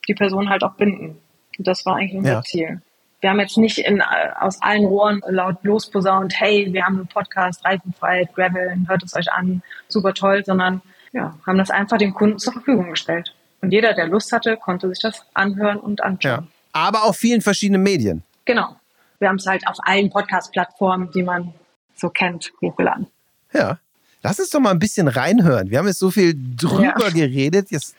die 0.08 0.14
Person 0.14 0.50
halt 0.50 0.64
auch 0.64 0.74
binden. 0.74 1.18
Und 1.58 1.68
das 1.68 1.86
war 1.86 1.98
eigentlich 1.98 2.16
unser 2.16 2.32
Ja. 2.34 2.42
Ziel. 2.44 2.82
Wir 3.20 3.30
haben 3.30 3.40
jetzt 3.40 3.58
nicht 3.58 3.78
in, 3.78 4.02
aus 4.02 4.62
allen 4.64 4.86
Rohren 4.86 5.22
laut 5.28 5.64
losposaunt, 5.64 6.34
hey, 6.40 6.74
wir 6.74 6.84
haben 6.86 6.98
einen 6.98 7.08
Podcast, 7.08 7.64
Reifenfreiheit, 7.64 8.34
Gravel, 8.34 8.76
hört 8.88 9.04
es 9.04 9.16
euch 9.16 9.32
an, 9.32 9.62
super 9.88 10.16
toll, 10.16 10.44
sondern 10.44 10.82
ja, 11.12 11.38
haben 11.46 11.60
das 11.60 11.70
einfach 11.70 11.98
den 11.98 12.16
Kunden 12.16 12.40
zur 12.40 12.54
Verfügung 12.54 12.90
gestellt. 12.90 13.36
Und 13.62 13.72
jeder, 13.72 13.94
der 13.94 14.08
Lust 14.08 14.32
hatte, 14.32 14.58
konnte 14.58 14.90
sich 14.90 15.00
das 15.00 15.24
anhören 15.34 15.78
und 15.80 16.02
anschauen. 16.02 16.44
Ja. 16.44 16.48
Aber 16.74 17.04
auf 17.04 17.18
vielen 17.18 17.42
verschiedenen 17.42 17.84
Medien. 17.84 18.24
Genau. 18.46 18.76
Wir 19.20 19.30
haben 19.30 19.36
es 19.36 19.46
halt 19.46 19.68
auf 19.68 19.78
allen 19.84 20.10
Podcast-Plattformen, 20.10 21.12
die 21.12 21.22
man 21.24 21.54
so 21.96 22.10
kennt, 22.10 22.52
hochgeladen. 22.62 23.08
Ja. 23.54 23.78
Lass 24.24 24.40
uns 24.40 24.50
doch 24.50 24.60
mal 24.60 24.72
ein 24.72 24.80
bisschen 24.80 25.08
reinhören. 25.08 25.70
Wir 25.70 25.78
haben 25.80 25.88
jetzt 25.88 26.00
so 26.00 26.10
viel 26.12 26.36
drüber 26.56 26.84
Ja. 27.08 27.10
geredet. 27.10 27.70
Jetzt 27.72 27.96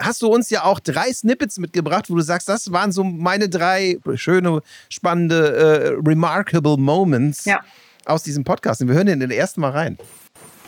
hast 0.00 0.22
du 0.22 0.28
uns 0.28 0.50
ja 0.50 0.64
auch 0.64 0.78
drei 0.80 1.12
Snippets 1.12 1.58
mitgebracht, 1.58 2.08
wo 2.10 2.14
du 2.16 2.22
sagst, 2.22 2.48
das 2.48 2.72
waren 2.72 2.92
so 2.92 3.02
meine 3.04 3.48
drei 3.48 3.98
schöne, 4.14 4.60
spannende, 4.88 5.56
äh, 5.56 6.08
remarkable 6.08 6.76
Moments 6.76 7.44
Ja. 7.44 7.60
aus 8.04 8.22
diesem 8.22 8.44
Podcast. 8.44 8.82
Und 8.82 8.88
wir 8.88 8.94
hören 8.94 9.08
in 9.08 9.20
den 9.20 9.30
ersten 9.30 9.60
Mal 9.60 9.70
rein. 9.70 9.98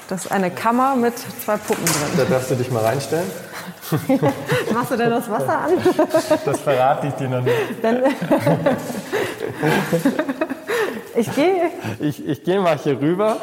Das 0.09 0.27
ist 0.27 0.33
eine 0.33 0.51
Kammer 0.51 0.97
mit 0.97 1.15
zwei 1.19 1.57
Puppen 1.57 1.85
drin. 1.85 1.95
Da 2.17 2.25
darfst 2.25 2.51
du 2.51 2.55
dich 2.57 2.71
mal 2.71 2.83
reinstellen. 2.85 3.27
Machst 4.73 4.91
du 4.91 4.97
denn 4.97 5.11
das 5.11 5.31
Wasser 5.31 5.59
an? 5.59 5.73
Das 6.45 6.61
verrate 6.61 7.07
ich 7.09 7.15
dir 7.15 7.29
noch 7.29 7.43
nicht. 7.43 7.55
Ich 11.17 11.35
gehe. 11.35 11.71
Ich, 12.01 12.27
ich 12.27 12.43
gehe 12.45 12.61
mal 12.61 12.77
hier 12.77 13.01
rüber. 13.01 13.37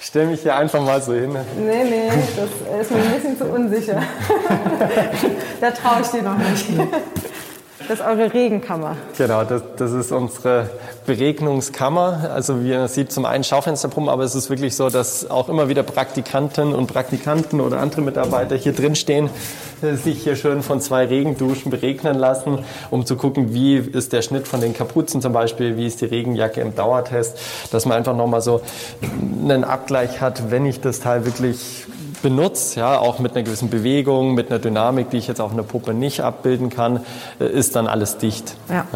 Stell 0.00 0.26
mich 0.26 0.42
hier 0.42 0.56
einfach 0.56 0.80
mal 0.80 1.02
so 1.02 1.12
hin. 1.12 1.36
Nee, 1.56 1.84
nee, 1.84 2.08
das 2.08 2.80
ist 2.80 2.90
mir 2.90 3.02
ein 3.02 3.12
bisschen 3.12 3.36
zu 3.36 3.44
unsicher. 3.44 4.02
da 5.60 5.70
traue 5.70 6.00
ich 6.02 6.08
dir 6.08 6.22
noch 6.22 6.38
nicht. 6.38 6.66
Das 7.88 8.00
ist 8.00 8.06
eure 8.06 8.34
Regenkammer. 8.34 8.98
Genau, 9.16 9.44
das, 9.44 9.62
das 9.78 9.92
ist 9.92 10.12
unsere 10.12 10.68
Beregnungskammer. 11.06 12.30
Also 12.34 12.62
wie 12.62 12.68
ihr 12.68 12.86
sieht, 12.86 13.10
zum 13.10 13.24
einen 13.24 13.44
Schaufensterpumpen, 13.44 14.12
aber 14.12 14.24
es 14.24 14.34
ist 14.34 14.50
wirklich 14.50 14.76
so, 14.76 14.90
dass 14.90 15.30
auch 15.30 15.48
immer 15.48 15.70
wieder 15.70 15.82
Praktikanten 15.82 16.74
und 16.74 16.86
Praktikanten 16.86 17.62
oder 17.62 17.80
andere 17.80 18.02
Mitarbeiter 18.02 18.56
hier 18.56 18.74
drin 18.74 18.94
stehen, 18.94 19.30
äh, 19.80 19.94
sich 19.94 20.22
hier 20.22 20.36
schön 20.36 20.62
von 20.62 20.82
zwei 20.82 21.06
Regenduschen 21.06 21.70
beregnen 21.70 22.18
lassen, 22.18 22.58
um 22.90 23.06
zu 23.06 23.16
gucken, 23.16 23.54
wie 23.54 23.78
ist 23.78 24.12
der 24.12 24.20
Schnitt 24.20 24.46
von 24.46 24.60
den 24.60 24.74
Kapuzen 24.74 25.22
zum 25.22 25.32
Beispiel, 25.32 25.78
wie 25.78 25.86
ist 25.86 26.02
die 26.02 26.06
Regenjacke 26.06 26.60
im 26.60 26.74
Dauertest, 26.74 27.38
dass 27.70 27.86
man 27.86 27.96
einfach 27.96 28.14
nochmal 28.14 28.42
so 28.42 28.60
einen 29.42 29.64
Abgleich 29.64 30.20
hat, 30.20 30.50
wenn 30.50 30.66
ich 30.66 30.82
das 30.82 31.00
Teil 31.00 31.24
wirklich 31.24 31.86
benutze, 32.18 32.80
ja, 32.80 32.98
auch 32.98 33.18
mit 33.18 33.34
einer 33.34 33.44
gewissen 33.44 33.70
Bewegung, 33.70 34.34
mit 34.34 34.50
einer 34.50 34.58
Dynamik, 34.58 35.10
die 35.10 35.18
ich 35.18 35.28
jetzt 35.28 35.40
auf 35.40 35.52
einer 35.52 35.62
Puppe 35.62 35.94
nicht 35.94 36.20
abbilden 36.20 36.70
kann, 36.70 37.04
äh, 37.40 37.46
ist 37.46 37.76
dann 37.76 37.86
alles 37.86 38.18
dicht. 38.18 38.56
Ja. 38.68 38.86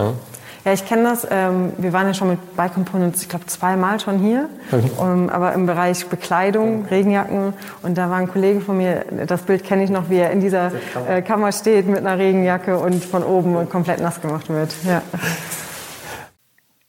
Ja, 0.65 0.73
ich 0.73 0.87
kenne 0.87 1.03
das. 1.03 1.27
Ähm, 1.29 1.73
wir 1.77 1.93
waren 1.93 2.07
ja 2.07 2.15
schon 2.15 2.29
mit 2.29 2.57
Bike 2.57 2.75
Components, 2.75 3.23
ich 3.23 3.29
glaube, 3.29 3.47
zweimal 3.47 3.99
schon 3.99 4.21
hier. 4.21 4.49
Ähm, 4.73 5.29
aber 5.29 5.55
im 5.55 5.67
Bereich 5.67 6.07
Bekleidung, 6.07 6.87
Regenjacken. 6.87 7.53
Und 7.83 7.99
da 7.99 8.09
war 8.11 8.19
ein 8.19 8.29
Kollege 8.29 8.61
von 8.61 8.77
mir, 8.77 9.05
das 9.27 9.43
Bild 9.43 9.65
kenne 9.65 9.83
ich 9.83 9.91
noch, 9.91 10.09
wie 10.09 10.19
er 10.19 10.31
in 10.31 10.41
dieser 10.41 10.71
äh, 11.09 11.21
Kammer 11.21 11.51
steht 11.51 11.89
mit 11.89 11.99
einer 11.99 12.17
Regenjacke 12.17 12.79
und 12.79 13.05
von 13.05 13.25
oben 13.25 13.69
komplett 13.69 14.01
nass 14.01 14.21
gemacht 14.21 14.49
wird. 14.49 14.73
Ja. 14.85 15.03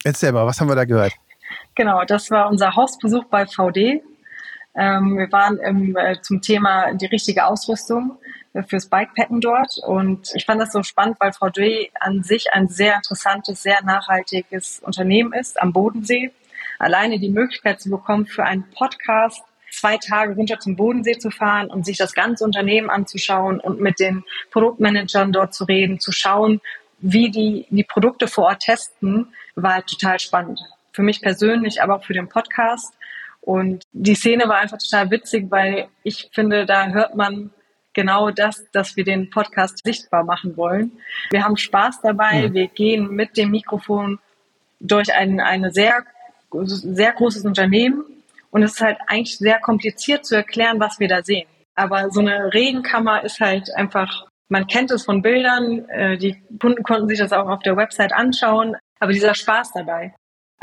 Erzähl 0.04 0.32
mal, 0.32 0.46
was 0.46 0.60
haben 0.62 0.67
wir 0.67 0.76
da 0.76 0.86
gehört? 0.86 1.13
Genau, 1.76 2.04
das 2.06 2.30
war 2.30 2.50
unser 2.50 2.76
Hausbesuch 2.76 3.24
bei 3.26 3.48
VD. 3.48 4.04
Ähm, 4.76 5.18
wir 5.18 5.32
waren 5.32 5.58
im, 5.60 5.96
äh, 5.96 6.22
zum 6.22 6.42
Thema 6.42 6.94
die 6.94 7.06
richtige 7.06 7.46
Ausrüstung 7.46 8.18
äh, 8.54 8.64
fürs 8.64 8.88
Bikepacken 8.88 9.40
dort 9.40 9.78
und 9.86 10.32
ich 10.36 10.46
fand 10.46 10.62
das 10.62 10.72
so 10.72 10.82
spannend, 10.84 11.18
weil 11.20 11.32
VD 11.34 11.92
an 12.00 12.24
sich 12.24 12.52
ein 12.54 12.68
sehr 12.68 12.96
interessantes, 12.96 13.62
sehr 13.62 13.84
nachhaltiges 13.84 14.80
Unternehmen 14.80 15.34
ist 15.34 15.62
am 15.62 15.74
Bodensee. 15.74 16.32
Alleine 16.80 17.20
die 17.20 17.30
Möglichkeit 17.30 17.82
zu 17.82 17.90
bekommen, 17.90 18.26
für 18.26 18.44
einen 18.44 18.66
Podcast 18.72 19.44
zwei 19.74 19.98
Tage 19.98 20.36
runter 20.36 20.60
zum 20.60 20.76
Bodensee 20.76 21.18
zu 21.18 21.32
fahren 21.32 21.70
und 21.70 21.86
sich 21.86 21.98
das 21.98 22.14
ganze 22.14 22.44
Unternehmen 22.44 22.90
anzuschauen 22.90 23.60
und 23.60 23.80
mit 23.80 24.00
den 24.00 24.24
Produktmanagern 24.52 25.32
dort 25.32 25.54
zu 25.54 25.66
reden, 25.66 26.00
zu 26.00 26.12
schauen, 26.12 26.62
wie 27.00 27.30
die 27.30 27.66
die 27.70 27.84
Produkte 27.84 28.28
vor 28.28 28.46
Ort 28.46 28.62
testen, 28.62 29.34
war 29.56 29.86
total 29.86 30.20
spannend. 30.20 30.62
Für 30.94 31.02
mich 31.02 31.22
persönlich, 31.22 31.82
aber 31.82 31.96
auch 31.96 32.06
für 32.06 32.14
den 32.14 32.30
Podcast. 32.30 32.94
Und 33.45 33.84
die 33.91 34.15
Szene 34.15 34.47
war 34.47 34.58
einfach 34.58 34.77
total 34.77 35.12
witzig, 35.12 35.47
weil 35.49 35.88
ich 36.03 36.29
finde, 36.32 36.65
da 36.65 36.88
hört 36.88 37.15
man 37.15 37.51
genau 37.93 38.32
das, 38.32 38.63
dass 38.71 38.95
wir 38.95 39.03
den 39.03 39.29
Podcast 39.29 39.84
sichtbar 39.84 40.23
machen 40.23 40.56
wollen. 40.56 40.93
Wir 41.29 41.43
haben 41.43 41.58
Spaß 41.58 42.01
dabei, 42.01 42.47
mhm. 42.47 42.53
wir 42.53 42.67
gehen 42.67 43.10
mit 43.10 43.36
dem 43.36 43.51
Mikrofon 43.51 44.19
durch 44.79 45.13
ein 45.13 45.39
eine 45.39 45.71
sehr, 45.71 46.03
sehr 46.51 47.12
großes 47.13 47.45
Unternehmen 47.45 48.03
und 48.49 48.63
es 48.63 48.73
ist 48.73 48.82
halt 48.82 48.97
eigentlich 49.08 49.38
sehr 49.38 49.60
kompliziert 49.60 50.25
zu 50.25 50.36
erklären, 50.36 50.79
was 50.79 50.99
wir 50.99 51.08
da 51.08 51.21
sehen. 51.21 51.47
Aber 51.75 52.12
so 52.12 52.21
eine 52.21 52.53
Regenkammer 52.53 53.23
ist 53.23 53.39
halt 53.39 53.73
einfach, 53.75 54.25
man 54.47 54.67
kennt 54.67 54.91
es 54.91 55.03
von 55.03 55.21
Bildern, 55.21 55.89
äh, 55.89 56.17
die 56.17 56.41
Kunden 56.60 56.84
konnten 56.84 57.08
sich 57.08 57.19
das 57.19 57.34
auch 57.34 57.49
auf 57.49 57.63
der 57.63 57.75
Website 57.75 58.13
anschauen, 58.13 58.75
aber 58.99 59.12
dieser 59.12 59.36
Spaß 59.36 59.71
dabei. 59.73 60.13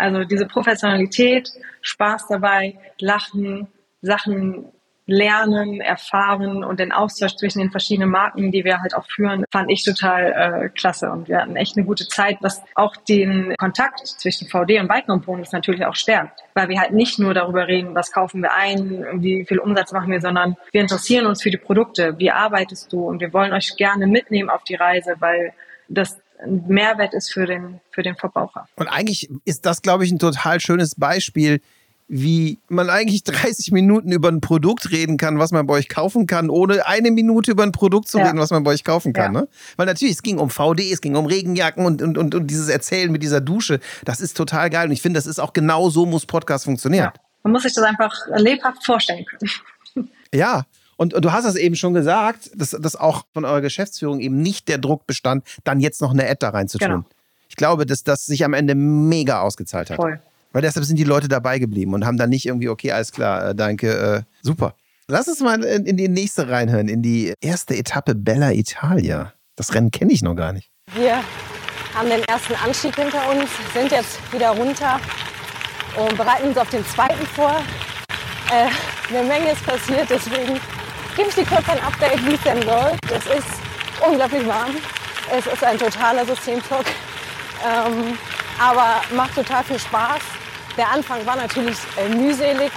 Also 0.00 0.24
diese 0.24 0.46
Professionalität, 0.46 1.50
Spaß 1.82 2.28
dabei, 2.28 2.78
Lachen, 2.98 3.68
Sachen 4.02 4.72
lernen, 5.10 5.80
erfahren 5.80 6.62
und 6.62 6.78
den 6.78 6.92
Austausch 6.92 7.34
zwischen 7.34 7.58
den 7.58 7.70
verschiedenen 7.70 8.10
Marken, 8.10 8.52
die 8.52 8.64
wir 8.64 8.80
halt 8.80 8.94
auch 8.94 9.06
führen, 9.06 9.44
fand 9.50 9.70
ich 9.70 9.84
total 9.84 10.32
äh, 10.32 10.68
klasse. 10.68 11.10
Und 11.10 11.28
wir 11.28 11.38
hatten 11.38 11.56
echt 11.56 11.76
eine 11.76 11.84
gute 11.84 12.06
Zeit, 12.06 12.38
was 12.42 12.62
auch 12.76 12.94
den 12.96 13.54
Kontakt 13.58 14.06
zwischen 14.06 14.48
VD 14.48 14.78
und 14.78 14.86
Bike 14.86 15.06
Components 15.06 15.50
natürlich 15.50 15.84
auch 15.84 15.96
stärkt. 15.96 16.40
Weil 16.54 16.68
wir 16.68 16.78
halt 16.78 16.92
nicht 16.92 17.18
nur 17.18 17.34
darüber 17.34 17.66
reden, 17.66 17.94
was 17.94 18.12
kaufen 18.12 18.40
wir 18.40 18.54
ein, 18.54 19.20
wie 19.20 19.44
viel 19.44 19.58
Umsatz 19.58 19.92
machen 19.92 20.12
wir, 20.12 20.20
sondern 20.20 20.56
wir 20.70 20.80
interessieren 20.80 21.26
uns 21.26 21.42
für 21.42 21.50
die 21.50 21.56
Produkte. 21.56 22.16
Wie 22.18 22.30
arbeitest 22.30 22.92
du? 22.92 23.04
Und 23.04 23.20
wir 23.20 23.32
wollen 23.32 23.52
euch 23.52 23.76
gerne 23.76 24.06
mitnehmen 24.06 24.48
auf 24.48 24.62
die 24.62 24.76
Reise, 24.76 25.16
weil 25.18 25.52
das 25.88 26.20
ein 26.42 26.64
Mehrwert 26.66 27.14
ist 27.14 27.33
für 27.33 27.46
den, 27.46 27.81
für 27.90 28.03
den 28.03 28.16
Verbraucher. 28.16 28.68
Und 28.76 28.88
eigentlich 28.88 29.31
ist 29.44 29.66
das, 29.66 29.83
glaube 29.83 30.05
ich, 30.05 30.12
ein 30.12 30.18
total 30.18 30.61
schönes 30.61 30.94
Beispiel, 30.94 31.61
wie 32.09 32.59
man 32.68 32.90
eigentlich 32.90 33.24
30 33.24 33.72
Minuten 33.72 34.12
über 34.12 34.29
ein 34.29 34.40
Produkt 34.40 34.90
reden 34.90 35.16
kann, 35.16 35.38
was 35.38 35.53
man 35.53 35.66
bei 35.66 35.74
euch 35.74 35.88
kaufen 35.88 36.26
kann, 36.26 36.50
ohne 36.50 36.87
eine 36.87 37.11
Minute 37.11 37.53
über 37.53 37.62
ein 37.62 37.72
Produkt 37.72 38.09
zu 38.09 38.18
ja. 38.18 38.26
reden, 38.26 38.38
was 38.38 38.50
man 38.50 38.64
bei 38.64 38.72
euch 38.72 38.85
kaufen 38.85 39.12
kann. 39.12 39.35
Ja. 39.35 39.42
Ne? 39.42 39.48
Weil 39.76 39.87
natürlich, 39.87 40.14
es 40.14 40.22
ging 40.22 40.38
um 40.38 40.50
VD, 40.50 40.90
es 40.92 41.00
ging 41.00 41.14
um 41.14 41.26
Regenjacken 41.26 41.87
und, 41.87 42.03
und, 42.03 42.18
und, 42.18 42.35
und 42.35 42.46
dieses 42.48 42.68
Erzählen 42.68 43.11
mit 43.12 43.22
dieser 43.22 43.40
Dusche, 43.40 43.81
das 44.05 44.20
ist 44.20 44.37
total 44.37 44.70
geil. 44.70 44.87
Und 44.87 44.92
ich 44.92 45.03
finde, 45.03 45.18
das 45.18 45.26
ist 45.26 45.38
auch 45.38 45.53
genau 45.53 45.88
so 45.90 46.05
muss 46.05 46.26
Podcast 46.26 46.64
funktionieren. 46.64 47.12
Ja. 47.14 47.22
Man 47.42 47.53
muss 47.53 47.62
sich 47.62 47.72
das 47.72 47.85
einfach 47.85 48.12
lebhaft 48.37 48.85
vorstellen 48.85 49.24
können. 49.24 50.11
Ja, 50.33 50.64
und, 51.00 51.14
und, 51.14 51.24
du 51.24 51.32
hast 51.32 51.46
es 51.46 51.56
eben 51.56 51.76
schon 51.76 51.94
gesagt, 51.94 52.50
dass, 52.54 52.72
dass 52.72 52.94
auch 52.94 53.24
von 53.32 53.46
eurer 53.46 53.62
Geschäftsführung 53.62 54.20
eben 54.20 54.42
nicht 54.42 54.68
der 54.68 54.76
Druck 54.76 55.06
bestand, 55.06 55.46
dann 55.64 55.80
jetzt 55.80 56.02
noch 56.02 56.10
eine 56.10 56.28
Ad 56.28 56.36
da 56.40 56.50
reinzutun. 56.50 56.88
Genau. 56.88 57.04
Ich 57.48 57.56
glaube, 57.56 57.86
dass 57.86 58.04
das 58.04 58.26
sich 58.26 58.44
am 58.44 58.52
Ende 58.52 58.74
mega 58.74 59.40
ausgezahlt 59.40 59.88
hat. 59.88 59.96
Voll. 59.96 60.20
Weil 60.52 60.60
deshalb 60.60 60.84
sind 60.84 60.96
die 60.96 61.04
Leute 61.04 61.26
dabei 61.26 61.58
geblieben 61.58 61.94
und 61.94 62.04
haben 62.04 62.18
dann 62.18 62.28
nicht 62.28 62.44
irgendwie, 62.44 62.68
okay, 62.68 62.92
alles 62.92 63.12
klar, 63.12 63.48
äh, 63.48 63.54
danke, 63.54 63.88
äh, 63.88 64.22
super. 64.42 64.74
Lass 65.08 65.26
uns 65.26 65.40
mal 65.40 65.64
in, 65.64 65.86
in, 65.86 65.96
die 65.96 66.08
nächste 66.08 66.50
reinhören, 66.50 66.86
in 66.86 67.00
die 67.00 67.32
erste 67.40 67.74
Etappe 67.78 68.14
Bella 68.14 68.52
Italia. 68.52 69.32
Das 69.56 69.72
Rennen 69.72 69.90
kenne 69.90 70.12
ich 70.12 70.20
noch 70.20 70.34
gar 70.34 70.52
nicht. 70.52 70.70
Wir 70.94 71.22
haben 71.94 72.10
den 72.10 72.24
ersten 72.24 72.52
Anstieg 72.62 72.94
hinter 72.96 73.26
uns, 73.30 73.48
sind 73.72 73.90
jetzt 73.90 74.18
wieder 74.34 74.50
runter 74.50 75.00
und 75.96 76.14
bereiten 76.18 76.48
uns 76.48 76.58
auf 76.58 76.68
den 76.68 76.84
zweiten 76.84 77.24
vor. 77.28 77.62
Äh, 78.52 78.68
eine 79.08 79.26
Menge 79.26 79.52
ist 79.52 79.64
passiert, 79.64 80.10
deswegen 80.10 80.60
gebe 81.20 81.28
ich 81.28 81.35
dir 81.35 81.54
kurz 81.54 81.68
ein 81.68 81.83
Update, 81.83 82.26
wie 82.26 82.33
es 82.33 82.40
denn 82.40 82.62
läuft. 82.62 83.04
Es 83.11 83.26
ist 83.26 83.61
unglaublich 84.00 84.46
warm. 84.46 84.74
Es 85.30 85.46
ist 85.46 85.62
ein 85.62 85.78
totaler 85.78 86.24
Systemschock. 86.24 86.87
Ähm, 87.62 88.16
aber 88.59 89.02
macht 89.14 89.35
total 89.35 89.62
viel 89.64 89.78
Spaß. 89.78 90.22
Der 90.78 90.90
Anfang 90.90 91.26
war 91.26 91.37
natürlich 91.37 91.76
äh, 91.98 92.09
mühselig. 92.09 92.72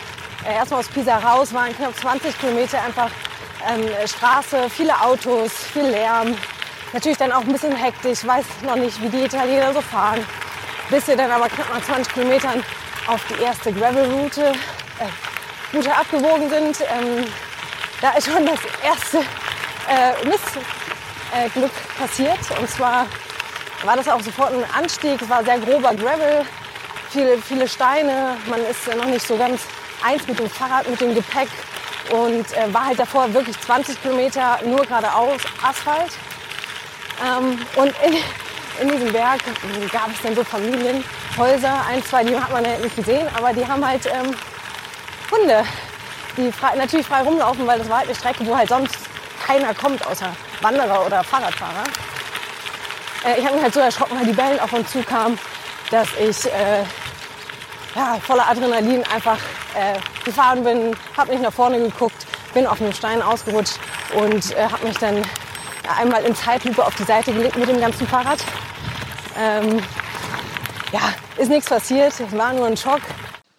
Äh, 0.45 0.56
erstmal 0.56 0.82
aus 0.82 0.89
Pisa 0.89 1.19
raus 1.19 1.53
waren 1.53 1.73
knapp 1.73 1.95
20 1.95 2.38
Kilometer 2.38 2.84
einfach 2.84 3.10
ähm, 3.65 3.88
Straße, 4.06 4.69
viele 4.69 4.93
Autos, 4.99 5.53
viel 5.71 5.84
Lärm. 5.84 6.36
Natürlich 6.91 7.17
dann 7.17 7.32
auch 7.32 7.43
ein 7.43 7.51
bisschen 7.53 7.73
hektisch, 7.73 8.27
weiß 8.27 8.45
noch 8.63 8.75
nicht, 8.75 9.01
wie 9.01 9.08
die 9.08 9.23
Italiener 9.23 9.71
so 9.73 9.79
fahren. 9.79 10.19
Bis 10.89 11.08
wir 11.08 11.15
dann 11.15 11.32
aber 11.32 11.47
knapp 11.47 11.73
nach 11.73 11.86
20 11.86 12.13
Kilometern 12.13 12.62
auf 13.08 13.21
die 13.29 13.41
erste 13.41 13.71
Gravel-Route 13.71 14.51
äh, 14.99 15.77
Route 15.77 15.95
abgewogen 15.95 16.49
sind. 16.49 16.82
Ähm, 16.82 17.25
da 18.03 18.11
ist 18.11 18.29
schon 18.29 18.45
das 18.45 18.59
erste 18.83 19.19
äh, 19.87 20.27
Missglück 20.27 21.71
äh, 21.71 21.99
passiert. 21.99 22.59
Und 22.59 22.69
zwar 22.69 23.07
war 23.85 23.95
das 23.95 24.09
auch 24.09 24.19
sofort 24.21 24.51
ein 24.51 24.65
Anstieg. 24.77 25.21
Es 25.21 25.29
war 25.29 25.43
sehr 25.45 25.57
grober 25.59 25.95
Gravel 25.95 26.45
viele, 27.09 27.37
viele 27.37 27.65
Steine. 27.65 28.35
Man 28.47 28.59
ist 28.65 28.93
noch 28.93 29.05
nicht 29.05 29.25
so 29.25 29.37
ganz 29.37 29.61
eins 30.03 30.27
mit 30.27 30.37
dem 30.37 30.49
Fahrrad, 30.49 30.89
mit 30.89 30.99
dem 30.99 31.15
Gepäck 31.15 31.47
und 32.11 32.45
äh, 32.57 32.73
war 32.73 32.87
halt 32.87 32.99
davor 32.99 33.33
wirklich 33.33 33.57
20 33.61 34.01
Kilometer 34.01 34.59
nur 34.65 34.85
geradeaus 34.85 35.39
Asphalt. 35.63 36.11
Ähm, 37.25 37.57
und 37.77 37.93
in, 38.05 38.17
in 38.81 38.91
diesem 38.91 39.13
Berg 39.13 39.39
gab 39.93 40.09
es 40.11 40.21
dann 40.21 40.35
so 40.35 40.43
Familienhäuser, 40.43 41.85
ein, 41.87 42.03
zwei, 42.03 42.25
die 42.25 42.37
hat 42.37 42.51
man 42.51 42.65
ja 42.65 42.77
nicht 42.79 42.97
gesehen, 42.97 43.27
aber 43.37 43.53
die 43.53 43.65
haben 43.65 43.87
halt 43.87 44.05
ähm, 44.07 44.35
Hunde, 45.31 45.63
die 46.38 46.52
frei, 46.52 46.76
natürlich 46.76 47.06
frei 47.06 47.22
rumlaufen, 47.22 47.65
weil 47.67 47.80
das 47.80 47.89
war 47.89 48.00
halt 48.00 48.08
eine 48.08 48.15
Strecke, 48.15 48.46
wo 48.46 48.56
halt 48.56 48.69
sonst 48.69 48.96
keiner 49.46 49.74
kommt, 49.74 50.06
außer 50.06 50.36
Wanderer 50.62 51.06
oder 51.06 51.24
Fahrradfahrer. 51.24 51.84
Äh, 53.26 53.39
ich 53.39 53.46
habe 53.46 53.56
mich 53.56 53.63
halt 53.63 53.74
so 53.74 53.80
erschrocken, 53.80 54.17
weil 54.17 54.26
die 54.26 54.34
Bellen 54.34 54.60
auf 54.60 54.74
uns 54.74 54.91
zukamen, 54.91 55.38
dass 55.91 56.08
ich 56.15 56.46
äh, 56.46 56.84
ja, 57.96 58.17
voller 58.22 58.48
Adrenalin 58.48 59.04
einfach 59.13 59.38
äh, 59.76 60.00
gefahren 60.24 60.63
bin, 60.63 60.96
habe 61.17 61.32
nicht 61.32 61.43
nach 61.43 61.54
vorne 61.54 61.80
geguckt, 61.80 62.26
bin 62.54 62.65
auf 62.65 62.82
einem 62.82 62.93
Stein 62.93 63.22
ausgerutscht 63.22 63.80
und 64.15 64.52
äh, 64.52 64.63
habe 64.63 64.88
mich 64.88 64.98
dann 64.98 65.22
einmal 65.98 66.24
in 66.24 66.36
Zeitlupe 66.36 66.86
auf 66.86 66.96
die 66.96 67.04
Seite 67.04 67.34
gelegt 67.34 67.58
mit 67.58 67.69
dem 67.69 67.80
ganzen 67.80 68.08
Fahrrad. 68.08 68.39
Ähm, 69.38 69.82
ja, 70.91 71.02
ist 71.38 71.50
nichts 71.50 71.69
passiert, 71.69 72.13
war 72.32 72.54
nur 72.54 72.67
ein 72.67 72.78
Schock. 72.78 73.02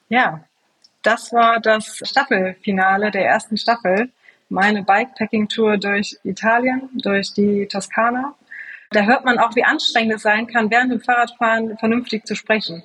Ja, 0.09 0.41
das 1.05 1.33
war 1.33 1.61
das 1.61 2.01
Staffelfinale 2.03 3.11
der 3.11 3.27
ersten 3.27 3.57
Staffel. 3.57 4.11
Meine 4.49 4.83
Bikepacking-Tour 4.83 5.79
durch 5.79 6.19
Italien, 6.25 6.89
durch 6.95 7.33
die 7.33 7.67
Toskana. 7.67 8.35
Da 8.91 9.03
hört 9.03 9.25
man 9.25 9.39
auch, 9.39 9.55
wie 9.57 9.65
anstrengend 9.65 10.15
es 10.15 10.23
sein 10.23 10.47
kann, 10.47 10.71
während 10.71 10.93
dem 10.93 11.01
Fahrradfahren 11.01 11.77
vernünftig 11.79 12.27
zu 12.27 12.35
sprechen 12.35 12.83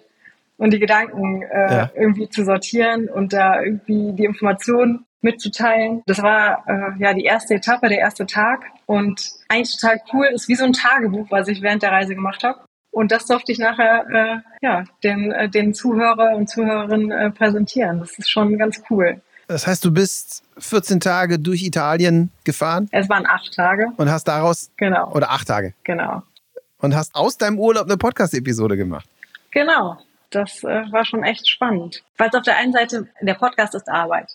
und 0.58 0.71
die 0.71 0.79
Gedanken 0.79 1.41
äh, 1.43 1.73
ja. 1.73 1.91
irgendwie 1.95 2.29
zu 2.29 2.43
sortieren 2.43 3.10
und 3.10 3.34
da 3.34 3.62
irgendwie 3.62 4.13
die 4.13 4.25
Informationen 4.25 5.05
mitzuteilen. 5.21 6.01
Das 6.05 6.21
war 6.21 6.63
äh, 6.67 7.01
ja 7.01 7.13
die 7.13 7.23
erste 7.23 7.55
Etappe, 7.55 7.89
der 7.89 7.99
erste 7.99 8.25
Tag 8.25 8.65
und 8.86 9.21
eigentlich 9.47 9.77
total 9.77 10.01
cool 10.13 10.27
ist 10.34 10.47
wie 10.47 10.55
so 10.55 10.65
ein 10.65 10.73
Tagebuch, 10.73 11.27
was 11.29 11.47
ich 11.47 11.62
während 11.62 11.84
der 11.84 11.91
Reise 11.91 12.15
gemacht 12.15 12.43
habe. 12.43 12.60
Und 12.91 13.12
das 13.12 13.25
durfte 13.25 13.52
ich 13.52 13.60
nachher 13.60 14.06
äh, 14.12 14.65
ja 14.65 14.84
den 15.04 15.32
äh, 15.32 15.49
den 15.49 15.73
Zuhörer 15.73 16.36
und 16.36 16.49
Zuhörerinnen 16.49 17.12
äh, 17.12 17.32
präsentieren. 17.32 17.99
Das 17.99 18.17
ist 18.17 18.30
schon 18.30 18.58
ganz 18.58 18.82
cool. 18.89 19.21
Das 19.47 19.65
heißt, 19.65 19.84
du 19.84 19.91
bist 19.91 20.43
14 20.60 20.99
Tage 20.99 21.39
durch 21.39 21.63
Italien 21.63 22.32
gefahren? 22.43 22.88
Es 22.91 23.10
waren 23.10 23.25
acht 23.25 23.54
Tage. 23.56 23.88
Und 23.97 24.10
hast 24.10 24.28
daraus 24.28 24.71
genau 24.78 25.12
oder 25.12 25.32
acht 25.32 25.47
Tage 25.47 25.73
genau 25.84 26.23
und 26.80 26.95
hast 26.95 27.13
aus 27.15 27.38
deinem 27.38 27.60
Urlaub 27.60 27.86
eine 27.86 27.97
Podcast-Episode 27.97 28.78
gemacht. 28.78 29.08
Genau 29.52 29.97
das 30.30 30.63
äh, 30.63 30.91
war 30.91 31.06
schon 31.06 31.23
echt 31.23 31.47
spannend. 31.47 32.04
Weil 32.17 32.30
es 32.30 32.36
auf 32.36 32.43
der 32.43 32.58
einen 32.58 32.73
Seite, 32.73 33.08
der 33.21 33.34
Podcast 33.34 33.75
ist 33.75 33.89
Arbeit. 33.89 34.32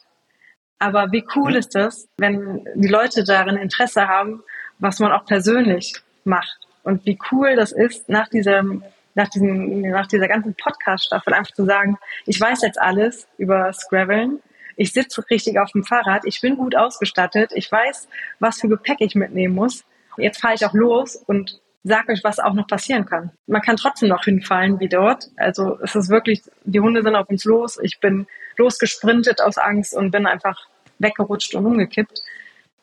Aber 0.78 1.12
wie 1.12 1.24
cool 1.34 1.52
mhm. 1.52 1.56
ist 1.56 1.74
das, 1.74 2.08
wenn 2.16 2.66
die 2.74 2.88
Leute 2.88 3.24
darin 3.24 3.56
Interesse 3.56 4.08
haben, 4.08 4.42
was 4.78 4.98
man 4.98 5.12
auch 5.12 5.24
persönlich 5.24 5.94
macht. 6.24 6.63
Und 6.84 7.04
wie 7.06 7.18
cool 7.32 7.56
das 7.56 7.72
ist, 7.72 8.08
nach 8.08 8.28
diesem, 8.28 8.84
nach 9.14 9.28
diesem, 9.28 9.80
nach 9.80 10.06
dieser 10.06 10.28
ganzen 10.28 10.54
Podcast-Staffel 10.54 11.34
einfach 11.34 11.52
zu 11.52 11.64
sagen, 11.64 11.98
ich 12.26 12.40
weiß 12.40 12.62
jetzt 12.62 12.80
alles 12.80 13.26
über 13.38 13.72
Scraveln. 13.72 14.40
Ich 14.76 14.92
sitze 14.92 15.24
richtig 15.30 15.58
auf 15.58 15.72
dem 15.72 15.84
Fahrrad. 15.84 16.22
Ich 16.24 16.40
bin 16.40 16.56
gut 16.56 16.76
ausgestattet. 16.76 17.52
Ich 17.54 17.70
weiß, 17.70 18.08
was 18.38 18.60
für 18.60 18.68
Gepäck 18.68 18.98
ich 19.00 19.14
mitnehmen 19.14 19.54
muss. 19.54 19.84
Jetzt 20.16 20.40
fahre 20.40 20.54
ich 20.54 20.64
auch 20.64 20.74
los 20.74 21.16
und 21.16 21.60
sag 21.84 22.08
euch, 22.08 22.22
was 22.24 22.38
auch 22.38 22.54
noch 22.54 22.66
passieren 22.66 23.04
kann. 23.06 23.30
Man 23.46 23.62
kann 23.62 23.76
trotzdem 23.76 24.08
noch 24.08 24.24
hinfallen 24.24 24.80
wie 24.80 24.88
dort. 24.88 25.30
Also 25.36 25.78
es 25.82 25.94
ist 25.94 26.08
wirklich, 26.08 26.42
die 26.64 26.80
Hunde 26.80 27.02
sind 27.02 27.14
auf 27.14 27.28
uns 27.28 27.44
los. 27.44 27.78
Ich 27.82 28.00
bin 28.00 28.26
losgesprintet 28.56 29.40
aus 29.40 29.58
Angst 29.58 29.94
und 29.94 30.10
bin 30.10 30.26
einfach 30.26 30.66
weggerutscht 30.98 31.54
und 31.54 31.66
umgekippt. 31.66 32.22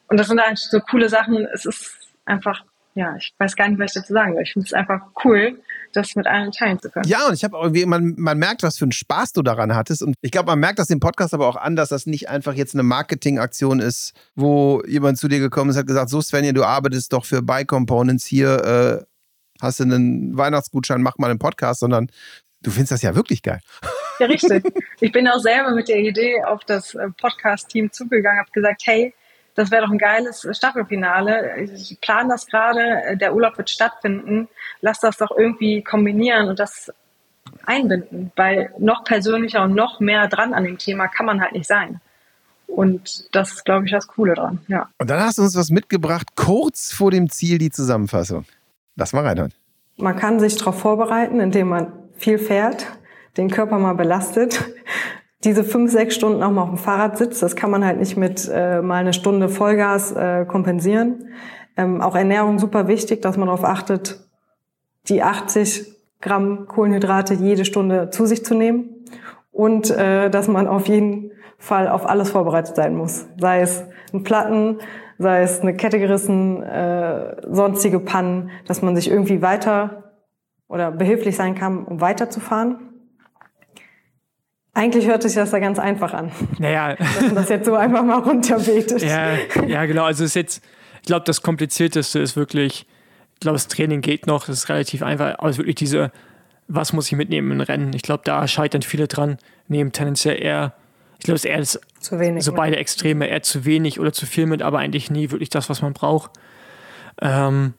Und 0.08 0.20
das 0.20 0.28
sind 0.28 0.40
eigentlich 0.40 0.60
so 0.60 0.80
coole 0.80 1.10
Sachen. 1.10 1.48
Es 1.54 1.66
ist 1.66 2.12
einfach 2.26 2.64
ja, 2.94 3.16
ich 3.16 3.34
weiß 3.38 3.56
gar 3.56 3.70
nicht, 3.70 3.80
was 3.80 3.96
ich 3.96 4.02
dazu 4.02 4.14
sagen 4.14 4.34
soll. 4.34 4.44
Ich 4.44 4.54
finde 4.54 4.66
es 4.66 4.74
einfach 4.74 5.02
cool, 5.24 5.62
das 5.94 6.16
mit 6.16 6.28
allen 6.28 6.52
teilen 6.52 6.80
zu 6.80 6.90
können. 6.90 7.08
Ja, 7.08 7.28
und 7.28 7.34
ich 7.34 7.44
habe 7.44 7.58
irgendwie, 7.58 7.86
man, 7.86 8.16
man 8.18 8.38
merkt, 8.38 8.64
was 8.64 8.78
für 8.78 8.86
einen 8.86 8.92
Spaß 8.92 9.34
du 9.34 9.42
daran 9.42 9.76
hattest. 9.76 10.02
Und 10.04 10.16
ich 10.22 10.32
glaube, 10.32 10.48
man 10.48 10.60
merkt 10.60 10.80
das 10.80 10.90
im 10.90 11.00
Podcast 11.00 11.34
aber 11.34 11.48
auch 11.48 11.56
an, 11.56 11.76
dass 11.76 11.90
das 11.90 12.06
nicht 12.06 12.30
einfach 12.30 12.54
jetzt 12.54 12.74
eine 12.74 12.84
Marketingaktion 12.84 13.80
ist, 13.80 14.14
wo 14.36 14.82
jemand 14.86 15.18
zu 15.18 15.28
dir 15.28 15.40
gekommen 15.40 15.70
ist 15.70 15.78
und 15.78 15.82
hat 15.82 15.88
gesagt, 15.88 16.10
so 16.10 16.22
Svenja, 16.22 16.52
du 16.52 16.64
arbeitest 16.64 17.14
doch 17.14 17.26
für 17.26 17.42
Buy 17.42 17.66
Components 17.66 18.26
hier, 18.26 19.02
äh, 19.02 19.06
hast 19.62 19.80
du 19.80 19.84
einen 19.84 20.38
Weihnachtsgutschein, 20.38 21.02
mach 21.02 21.18
mal 21.18 21.30
einen 21.30 21.40
Podcast, 21.40 21.80
sondern 21.80 22.08
du 22.62 22.72
findest 22.72 22.92
das 22.92 23.02
ja 23.02 23.16
wirklich 23.16 23.42
geil. 23.42 23.60
Ja, 24.20 24.28
richtig. 24.28 24.64
Ich 25.04 25.12
bin 25.12 25.28
auch 25.28 25.40
selber 25.40 25.72
mit 25.72 25.88
der 25.88 25.98
Idee 25.98 26.44
auf 26.44 26.64
das 26.64 26.94
äh, 26.94 27.10
Podcast-Team 27.20 27.92
zugegangen, 27.92 28.40
habe 28.40 28.52
gesagt, 28.52 28.84
hey, 28.86 29.16
das 29.56 29.72
wäre 29.72 29.84
doch 29.84 29.92
ein 29.92 29.98
geiles 29.98 30.48
Staffelfinale. 30.52 31.62
Ich 31.62 32.00
plane 32.02 32.30
das 32.30 32.48
gerade, 32.48 33.18
der 33.18 33.36
Urlaub 33.36 33.58
wird 33.58 33.70
stattfinden. 33.70 34.48
Lass 34.82 35.00
das 35.00 35.18
doch 35.18 35.32
irgendwie 35.38 35.84
kombinieren 35.84 36.50
und 36.50 36.60
das 36.60 36.92
einbinden, 37.66 38.32
weil 38.36 38.74
noch 38.78 39.04
persönlicher 39.04 39.64
und 39.64 39.74
noch 39.74 40.00
mehr 40.00 40.28
dran 40.28 40.54
an 40.54 40.64
dem 40.64 40.78
Thema 40.78 41.08
kann 41.08 41.26
man 41.26 41.42
halt 41.42 41.54
nicht 41.54 41.68
sein. 41.68 42.00
Und 42.68 43.36
das 43.36 43.52
ist, 43.52 43.66
glaube 43.66 43.86
ich, 43.86 43.92
das 43.92 44.08
Coole 44.08 44.34
dran, 44.34 44.60
ja. 44.68 44.90
Und 44.98 45.10
dann 45.10 45.20
hast 45.20 45.38
du 45.38 45.42
uns 45.42 45.58
was 45.58 45.70
mitgebracht, 45.70 46.30
kurz 46.36 46.94
vor 46.94 47.12
dem 47.12 47.30
Ziel 47.30 47.58
die 47.58 47.70
Zusammenfassung. 47.70 48.46
Lass 48.96 49.12
mal 49.12 49.26
reinhören. 49.26 49.54
Man 49.98 50.16
kann 50.16 50.40
sich 50.40 50.56
darauf 50.56 50.80
vorbereiten, 50.80 51.42
indem 51.42 51.70
man 51.70 51.92
viel 52.18 52.38
fährt, 52.38 52.88
den 53.36 53.50
Körper 53.50 53.78
mal 53.78 53.94
belastet. 53.94 54.64
Diese 55.44 55.64
fünf, 55.64 55.92
sechs 55.92 56.16
Stunden 56.16 56.44
auch 56.44 56.52
mal 56.52 56.64
auf 56.64 56.70
dem 56.70 56.78
Fahrrad 56.78 57.18
sitzt, 57.18 57.42
das 57.42 57.56
kann 57.56 57.72
man 57.72 57.84
halt 57.84 58.00
nicht 58.00 58.16
mit 58.16 58.50
äh, 58.54 58.82
mal 58.82 58.98
eine 58.98 59.14
Stunde 59.14 59.50
Vollgas 59.50 60.12
äh, 60.12 60.46
kompensieren. 60.46 61.30
Ähm, 61.78 62.02
auch 62.02 62.16
Ernährung 62.16 62.60
super 62.60 62.88
wichtig, 62.88 63.22
dass 63.22 63.38
man 63.38 63.48
darauf 63.48 63.64
achtet, 63.64 64.20
die 65.08 65.24
80 65.24 65.96
Gramm 66.22 66.68
Kohlenhydrate 66.68 67.34
jede 67.34 67.66
Stunde 67.66 68.12
zu 68.12 68.26
sich 68.28 68.46
zu 68.46 68.54
nehmen 68.54 69.06
und 69.52 69.90
äh, 69.90 70.30
dass 70.30 70.48
man 70.48 70.68
auf 70.68 70.88
jeden 70.88 71.32
Fall 71.58 71.88
auf 71.88 72.08
alles 72.08 72.30
vorbereitet 72.30 72.76
sein 72.76 72.96
muss. 72.96 73.28
Sei 73.40 73.62
es 73.62 73.84
ein 74.14 74.24
Platten, 74.24 74.78
sei 75.18 75.42
es 75.42 75.62
eine 75.62 75.76
Kette 75.76 76.00
gerissen, 76.00 76.62
äh, 76.64 77.36
sonstige 77.48 78.00
Pannen, 78.00 78.52
dass 78.68 78.82
man 78.82 78.96
sich 78.96 79.10
irgendwie 79.10 79.42
weiter 79.42 80.12
oder 80.68 80.92
behilflich 80.92 81.36
sein 81.36 81.56
kann, 81.56 81.84
um 81.84 82.02
weiterzufahren. 82.02 82.91
Eigentlich 84.74 85.06
hört 85.08 85.22
sich 85.22 85.34
das 85.34 85.52
da 85.52 85.60
ganz 85.60 85.80
einfach 85.80 86.14
an. 86.14 86.32
Naja. 86.58 86.96
Dass 86.96 87.22
man 87.24 87.36
das 87.36 87.50
jetzt 87.50 87.66
so 87.66 87.76
einfach 87.76 88.04
mal 88.04 88.20
runterbetet. 88.20 89.02
Ja, 89.02 89.34
ja 89.68 89.86
genau. 89.86 90.06
Also 90.06 90.24
es 90.24 90.32
ist 90.32 90.36
jetzt, 90.36 90.64
ich 91.02 91.08
glaube, 91.08 91.26
das 91.26 91.42
Komplizierteste 91.42 92.20
ist 92.20 92.38
wirklich, 92.38 92.88
ich 93.34 93.40
glaube, 93.42 93.56
das 93.56 93.68
Training 93.68 94.02
geht 94.02 94.28
noch, 94.28 94.46
das 94.46 94.60
ist 94.60 94.70
relativ 94.70 95.04
einfach, 95.04 95.38
aber 95.38 95.50
es 95.50 95.56
ist 95.56 95.60
wirklich 95.60 95.76
diese, 95.76 96.12
was 96.70 96.94
muss 96.94 97.08
ich 97.08 97.18
mitnehmen 97.18 97.52
im 97.52 97.62
Rennen? 97.62 97.92
Ich 97.94 98.02
glaube, 98.02 98.22
da 98.24 98.48
scheitern 98.48 98.82
viele 98.82 99.08
dran, 99.08 99.38
nehmen 99.68 99.92
tendenziell 99.92 100.42
eher, 100.42 100.74
ich 101.20 101.26
glaube, 101.26 101.36
es 101.36 101.44
ist 101.44 101.52
eher 101.52 101.60
das, 101.60 101.80
zu 102.00 102.20
wenig, 102.20 102.46
so 102.46 102.54
beide 102.54 102.78
Extreme, 102.78 103.28
eher 103.28 103.42
zu 103.44 103.66
wenig 103.66 104.00
oder 104.00 104.14
zu 104.14 104.26
viel 104.26 104.46
mit, 104.46 104.62
aber 104.62 104.80
eigentlich 104.80 105.12
nie 105.12 105.32
wirklich 105.32 105.50
das, 105.50 105.70
was 105.70 105.82
man 105.82 105.92
braucht. 105.92 106.32
Ähm, 107.22 107.74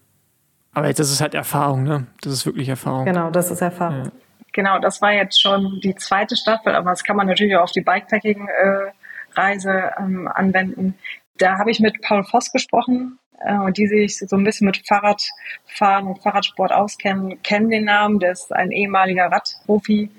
aber 0.72 0.92
das 0.92 1.10
ist 1.10 1.20
halt 1.20 1.34
Erfahrung, 1.34 1.84
ne? 1.84 2.06
Das 2.20 2.32
ist 2.32 2.46
wirklich 2.46 2.68
Erfahrung. 2.68 3.06
Genau, 3.06 3.30
das 3.30 3.50
ist 3.50 3.60
Erfahrung. 3.60 4.04
Ja. 4.04 4.12
Genau, 4.52 4.78
das 4.78 5.02
war 5.02 5.12
jetzt 5.12 5.40
schon 5.40 5.80
die 5.82 5.94
zweite 5.96 6.36
Staffel, 6.36 6.74
aber 6.74 6.90
das 6.90 7.04
kann 7.04 7.16
man 7.16 7.26
natürlich 7.26 7.56
auch 7.56 7.62
auf 7.62 7.72
die 7.72 7.80
Bikepacking-Reise 7.80 9.92
ähm, 9.98 10.28
anwenden. 10.28 10.98
Da 11.38 11.58
habe 11.58 11.70
ich 11.70 11.80
mit 11.80 12.02
Paul 12.02 12.24
Voss 12.24 12.52
gesprochen, 12.52 13.18
äh, 13.40 13.72
die 13.72 13.86
sich 13.86 14.18
so 14.18 14.36
ein 14.36 14.44
bisschen 14.44 14.66
mit 14.66 14.86
Fahrradfahren 14.86 16.06
und 16.06 16.22
Fahrradsport 16.22 16.72
auskennen, 16.72 17.42
kennen 17.42 17.70
den 17.70 17.84
Namen. 17.84 18.18
Der 18.18 18.32
ist 18.32 18.52
ein 18.52 18.70
ehemaliger 18.70 19.26
Radprofi 19.26 20.10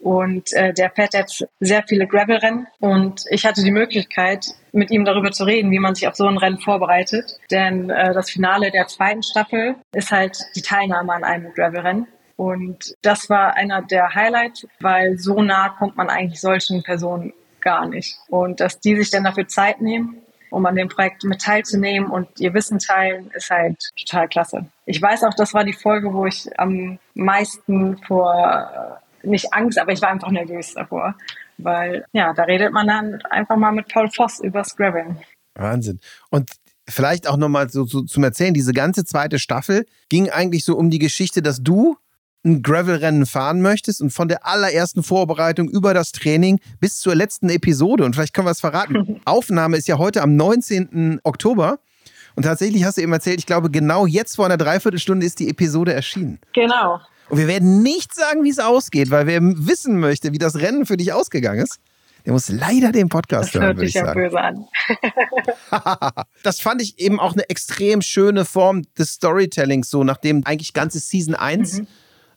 und 0.00 0.52
äh, 0.52 0.72
der 0.72 0.90
fährt 0.90 1.14
jetzt 1.14 1.46
sehr 1.60 1.82
viele 1.88 2.06
Gravelrennen. 2.06 2.66
Und 2.78 3.24
ich 3.30 3.44
hatte 3.44 3.64
die 3.64 3.72
Möglichkeit, 3.72 4.46
mit 4.72 4.90
ihm 4.90 5.04
darüber 5.04 5.32
zu 5.32 5.44
reden, 5.44 5.70
wie 5.70 5.78
man 5.78 5.94
sich 5.94 6.06
auf 6.06 6.14
so 6.14 6.26
ein 6.26 6.38
Rennen 6.38 6.58
vorbereitet. 6.58 7.38
Denn 7.50 7.90
äh, 7.90 8.12
das 8.12 8.30
Finale 8.30 8.70
der 8.70 8.86
zweiten 8.86 9.22
Staffel 9.22 9.74
ist 9.92 10.12
halt 10.12 10.38
die 10.54 10.62
Teilnahme 10.62 11.14
an 11.14 11.24
einem 11.24 11.52
Gravelrennen. 11.52 12.06
Und 12.38 12.94
das 13.02 13.28
war 13.28 13.54
einer 13.54 13.82
der 13.82 14.14
Highlights, 14.14 14.64
weil 14.78 15.18
so 15.18 15.42
nah 15.42 15.70
kommt 15.70 15.96
man 15.96 16.08
eigentlich 16.08 16.40
solchen 16.40 16.84
Personen 16.84 17.32
gar 17.60 17.84
nicht. 17.84 18.16
Und 18.28 18.60
dass 18.60 18.78
die 18.78 18.94
sich 18.94 19.10
dann 19.10 19.24
dafür 19.24 19.48
Zeit 19.48 19.80
nehmen, 19.80 20.18
um 20.50 20.64
an 20.64 20.76
dem 20.76 20.88
Projekt 20.88 21.24
mit 21.24 21.42
teilzunehmen 21.42 22.08
und 22.08 22.28
ihr 22.38 22.54
Wissen 22.54 22.78
teilen, 22.78 23.32
ist 23.34 23.50
halt 23.50 23.76
total 23.98 24.28
klasse. 24.28 24.66
Ich 24.86 25.02
weiß 25.02 25.24
auch, 25.24 25.34
das 25.34 25.52
war 25.52 25.64
die 25.64 25.72
Folge, 25.72 26.14
wo 26.14 26.26
ich 26.26 26.48
am 26.60 27.00
meisten 27.14 27.98
vor, 28.06 29.00
nicht 29.24 29.52
Angst, 29.52 29.76
aber 29.76 29.90
ich 29.90 30.00
war 30.00 30.10
einfach 30.10 30.30
nervös 30.30 30.74
davor. 30.74 31.16
Weil, 31.58 32.04
ja, 32.12 32.32
da 32.34 32.44
redet 32.44 32.72
man 32.72 32.86
dann 32.86 33.20
einfach 33.30 33.56
mal 33.56 33.72
mit 33.72 33.88
Paul 33.88 34.10
Voss 34.16 34.38
über 34.38 34.62
Graveln. 34.62 35.18
Wahnsinn. 35.56 35.98
Und 36.30 36.52
vielleicht 36.88 37.26
auch 37.26 37.36
nochmal 37.36 37.68
so, 37.68 37.84
so 37.84 38.02
zum 38.02 38.22
Erzählen, 38.22 38.54
diese 38.54 38.72
ganze 38.72 39.04
zweite 39.04 39.40
Staffel 39.40 39.86
ging 40.08 40.30
eigentlich 40.30 40.64
so 40.64 40.76
um 40.76 40.88
die 40.88 41.00
Geschichte, 41.00 41.42
dass 41.42 41.64
du 41.64 41.96
ein 42.44 42.62
Gravel-Rennen 42.62 43.26
fahren 43.26 43.60
möchtest 43.60 44.00
und 44.00 44.10
von 44.10 44.28
der 44.28 44.46
allerersten 44.46 45.02
Vorbereitung 45.02 45.68
über 45.68 45.94
das 45.94 46.12
Training 46.12 46.60
bis 46.80 46.98
zur 46.98 47.14
letzten 47.14 47.48
Episode, 47.48 48.04
und 48.04 48.14
vielleicht 48.14 48.34
können 48.34 48.46
wir 48.46 48.52
es 48.52 48.60
verraten, 48.60 49.20
Aufnahme 49.24 49.76
ist 49.76 49.88
ja 49.88 49.98
heute 49.98 50.22
am 50.22 50.36
19. 50.36 51.20
Oktober. 51.24 51.78
Und 52.36 52.44
tatsächlich 52.44 52.84
hast 52.84 52.98
du 52.98 53.02
eben 53.02 53.12
erzählt, 53.12 53.40
ich 53.40 53.46
glaube, 53.46 53.68
genau 53.70 54.06
jetzt 54.06 54.36
vor 54.36 54.46
einer 54.46 54.56
Dreiviertelstunde 54.56 55.26
ist 55.26 55.40
die 55.40 55.48
Episode 55.48 55.92
erschienen. 55.92 56.38
Genau. 56.54 57.00
Und 57.28 57.38
wir 57.38 57.48
werden 57.48 57.82
nicht 57.82 58.14
sagen, 58.14 58.44
wie 58.44 58.50
es 58.50 58.60
ausgeht, 58.60 59.10
weil 59.10 59.26
wer 59.26 59.40
wissen 59.42 59.98
möchte, 59.98 60.32
wie 60.32 60.38
das 60.38 60.56
Rennen 60.56 60.86
für 60.86 60.96
dich 60.96 61.12
ausgegangen 61.12 61.60
ist, 61.60 61.80
der 62.24 62.32
muss 62.32 62.48
leider 62.48 62.92
den 62.92 63.08
Podcast 63.08 63.54
das 63.54 63.60
hören, 63.60 63.76
würde 63.76 63.88
ich 63.88 63.94
ja 63.94 64.04
sagen. 64.04 64.22
böse 64.22 64.40
an. 64.40 64.66
das 66.44 66.60
fand 66.60 66.80
ich 66.80 66.98
eben 67.00 67.18
auch 67.18 67.32
eine 67.32 67.48
extrem 67.48 68.02
schöne 68.02 68.44
Form 68.44 68.82
des 68.96 69.14
Storytellings, 69.14 69.90
so 69.90 70.04
nachdem 70.04 70.44
eigentlich 70.44 70.72
ganze 70.74 71.00
Season 71.00 71.34
1 71.34 71.80
mhm 71.80 71.86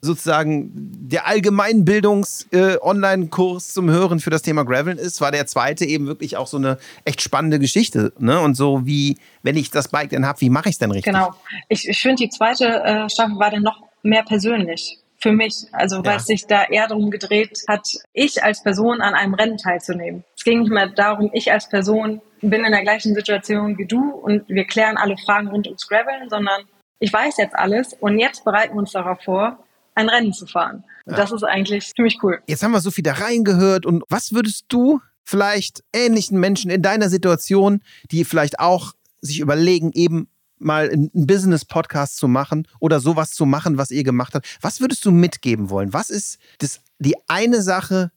sozusagen 0.01 0.71
der 0.73 1.27
Allgemeinbildungs-Online-Kurs 1.27 3.69
äh, 3.69 3.73
zum 3.73 3.89
Hören 3.89 4.19
für 4.19 4.31
das 4.31 4.41
Thema 4.41 4.65
Graveln 4.65 4.97
ist, 4.97 5.21
war 5.21 5.31
der 5.31 5.47
zweite 5.47 5.85
eben 5.85 6.07
wirklich 6.07 6.35
auch 6.37 6.47
so 6.47 6.57
eine 6.57 6.77
echt 7.05 7.21
spannende 7.21 7.59
Geschichte. 7.59 8.11
Ne? 8.17 8.39
Und 8.39 8.55
so 8.55 8.85
wie, 8.85 9.17
wenn 9.43 9.55
ich 9.55 9.69
das 9.69 9.89
Bike 9.89 10.09
dann 10.09 10.25
habe, 10.25 10.41
wie 10.41 10.49
mache 10.49 10.69
ich 10.69 10.75
es 10.75 10.79
denn 10.79 10.91
richtig? 10.91 11.13
Genau. 11.13 11.35
Ich, 11.69 11.87
ich 11.87 12.01
finde, 12.01 12.23
die 12.23 12.29
zweite 12.29 12.83
äh, 12.83 13.07
Staffel 13.09 13.37
war 13.37 13.51
dann 13.51 13.63
noch 13.63 13.83
mehr 14.01 14.23
persönlich 14.23 14.97
für 15.21 15.31
mich. 15.31 15.67
Also 15.71 15.99
weil 15.99 16.13
ja. 16.13 16.17
es 16.17 16.25
sich 16.25 16.47
da 16.47 16.63
eher 16.63 16.87
darum 16.87 17.11
gedreht 17.11 17.63
hat, 17.67 17.87
ich 18.13 18.43
als 18.43 18.63
Person 18.63 19.01
an 19.01 19.13
einem 19.13 19.35
Rennen 19.35 19.57
teilzunehmen. 19.57 20.23
Es 20.35 20.43
ging 20.43 20.61
nicht 20.61 20.71
mehr 20.71 20.87
darum, 20.87 21.29
ich 21.33 21.51
als 21.51 21.69
Person 21.69 22.21
bin 22.41 22.65
in 22.65 22.71
der 22.71 22.81
gleichen 22.81 23.13
Situation 23.13 23.77
wie 23.77 23.85
du 23.85 24.11
und 24.11 24.49
wir 24.49 24.65
klären 24.65 24.97
alle 24.97 25.15
Fragen 25.17 25.49
rund 25.49 25.67
ums 25.67 25.87
Graveln, 25.87 26.29
sondern 26.29 26.63
ich 26.99 27.13
weiß 27.13 27.37
jetzt 27.37 27.55
alles 27.55 27.93
und 27.93 28.17
jetzt 28.17 28.43
bereiten 28.43 28.73
wir 28.73 28.79
uns 28.79 28.91
darauf 28.91 29.21
vor, 29.23 29.63
ein 30.01 30.09
Rennen 30.09 30.33
zu 30.33 30.45
fahren. 30.45 30.83
Ja. 31.05 31.15
Das 31.15 31.31
ist 31.31 31.43
eigentlich 31.43 31.93
ziemlich 31.95 32.17
cool. 32.23 32.41
Jetzt 32.47 32.63
haben 32.63 32.71
wir 32.71 32.81
so 32.81 32.91
viel 32.91 33.03
da 33.03 33.13
reingehört 33.13 33.85
und 33.85 34.03
was 34.09 34.33
würdest 34.33 34.65
du 34.69 34.99
vielleicht 35.23 35.83
ähnlichen 35.93 36.39
Menschen 36.39 36.71
in 36.71 36.81
deiner 36.81 37.09
Situation, 37.09 37.81
die 38.11 38.25
vielleicht 38.25 38.59
auch 38.59 38.93
sich 39.21 39.39
überlegen, 39.39 39.91
eben 39.93 40.27
mal 40.57 40.89
einen 40.89 41.09
Business-Podcast 41.13 42.17
zu 42.17 42.27
machen 42.27 42.67
oder 42.79 42.99
sowas 42.99 43.31
zu 43.31 43.45
machen, 43.45 43.77
was 43.77 43.91
ihr 43.91 44.03
gemacht 44.03 44.35
habt. 44.35 44.57
Was 44.61 44.79
würdest 44.79 45.05
du 45.05 45.11
mitgeben 45.11 45.69
wollen? 45.69 45.93
Was 45.93 46.09
ist 46.09 46.39
das, 46.59 46.81
die 46.99 47.15
eine 47.27 47.61
Sache, 47.61 48.11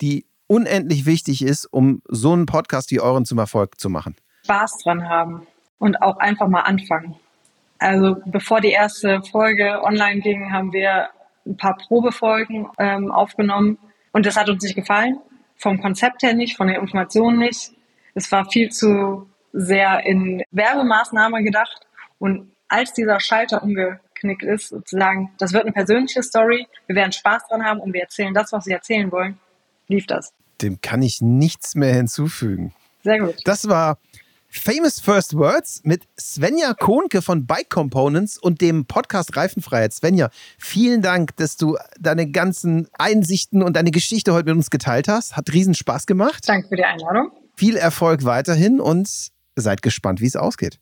die 0.00 0.26
unendlich 0.46 1.06
wichtig 1.06 1.42
ist, 1.42 1.66
um 1.66 2.02
so 2.08 2.32
einen 2.32 2.46
Podcast 2.46 2.90
wie 2.90 3.00
euren 3.00 3.24
zum 3.24 3.38
Erfolg 3.38 3.78
zu 3.78 3.90
machen? 3.90 4.16
Spaß 4.44 4.78
dran 4.84 5.08
haben 5.08 5.46
und 5.78 6.00
auch 6.02 6.16
einfach 6.18 6.48
mal 6.48 6.60
anfangen. 6.60 7.16
Also 7.78 8.16
bevor 8.26 8.60
die 8.60 8.70
erste 8.70 9.22
Folge 9.22 9.82
online 9.82 10.20
ging, 10.20 10.52
haben 10.52 10.72
wir 10.72 11.08
ein 11.46 11.56
paar 11.56 11.76
Probefolgen 11.76 12.68
ähm, 12.78 13.10
aufgenommen 13.10 13.78
und 14.12 14.26
das 14.26 14.36
hat 14.36 14.48
uns 14.48 14.62
nicht 14.62 14.74
gefallen. 14.74 15.18
Vom 15.56 15.80
Konzept 15.80 16.22
her 16.22 16.34
nicht, 16.34 16.56
von 16.56 16.66
der 16.66 16.80
Information 16.80 17.38
nicht. 17.38 17.72
Es 18.14 18.30
war 18.32 18.50
viel 18.50 18.70
zu 18.70 19.28
sehr 19.52 20.04
in 20.04 20.42
Werbemaßnahme 20.50 21.42
gedacht 21.42 21.86
und 22.18 22.50
als 22.68 22.94
dieser 22.94 23.20
Schalter 23.20 23.62
umgeknickt 23.62 24.42
ist, 24.42 24.68
sozusagen, 24.68 25.30
das 25.38 25.52
wird 25.52 25.64
eine 25.64 25.72
persönliche 25.72 26.22
Story, 26.22 26.66
wir 26.86 26.96
werden 26.96 27.12
Spaß 27.12 27.48
dran 27.48 27.64
haben 27.64 27.80
und 27.80 27.92
wir 27.92 28.02
erzählen 28.02 28.32
das, 28.32 28.52
was 28.52 28.64
sie 28.64 28.72
erzählen 28.72 29.12
wollen, 29.12 29.38
lief 29.88 30.06
das. 30.06 30.32
Dem 30.62 30.80
kann 30.80 31.02
ich 31.02 31.20
nichts 31.20 31.74
mehr 31.74 31.92
hinzufügen. 31.92 32.72
Sehr 33.02 33.18
gut. 33.18 33.36
Das 33.44 33.68
war 33.68 33.98
Famous 34.54 35.00
First 35.00 35.34
Words 35.34 35.80
mit 35.82 36.06
Svenja 36.20 36.74
Kohnke 36.74 37.22
von 37.22 37.46
Bike 37.46 37.70
Components 37.70 38.36
und 38.36 38.60
dem 38.60 38.84
Podcast 38.84 39.34
Reifenfreiheit. 39.34 39.94
Svenja, 39.94 40.28
vielen 40.58 41.00
Dank, 41.00 41.34
dass 41.36 41.56
du 41.56 41.78
deine 41.98 42.30
ganzen 42.30 42.86
Einsichten 42.92 43.62
und 43.62 43.76
deine 43.76 43.90
Geschichte 43.90 44.34
heute 44.34 44.50
mit 44.50 44.56
uns 44.56 44.68
geteilt 44.68 45.08
hast. 45.08 45.36
Hat 45.36 45.50
riesen 45.52 45.74
Spaß 45.74 46.06
gemacht. 46.06 46.46
Danke 46.46 46.68
für 46.68 46.76
die 46.76 46.84
Einladung. 46.84 47.32
Viel 47.56 47.76
Erfolg 47.76 48.24
weiterhin 48.24 48.78
und 48.78 49.08
seid 49.56 49.80
gespannt, 49.80 50.20
wie 50.20 50.26
es 50.26 50.36
ausgeht. 50.36 50.78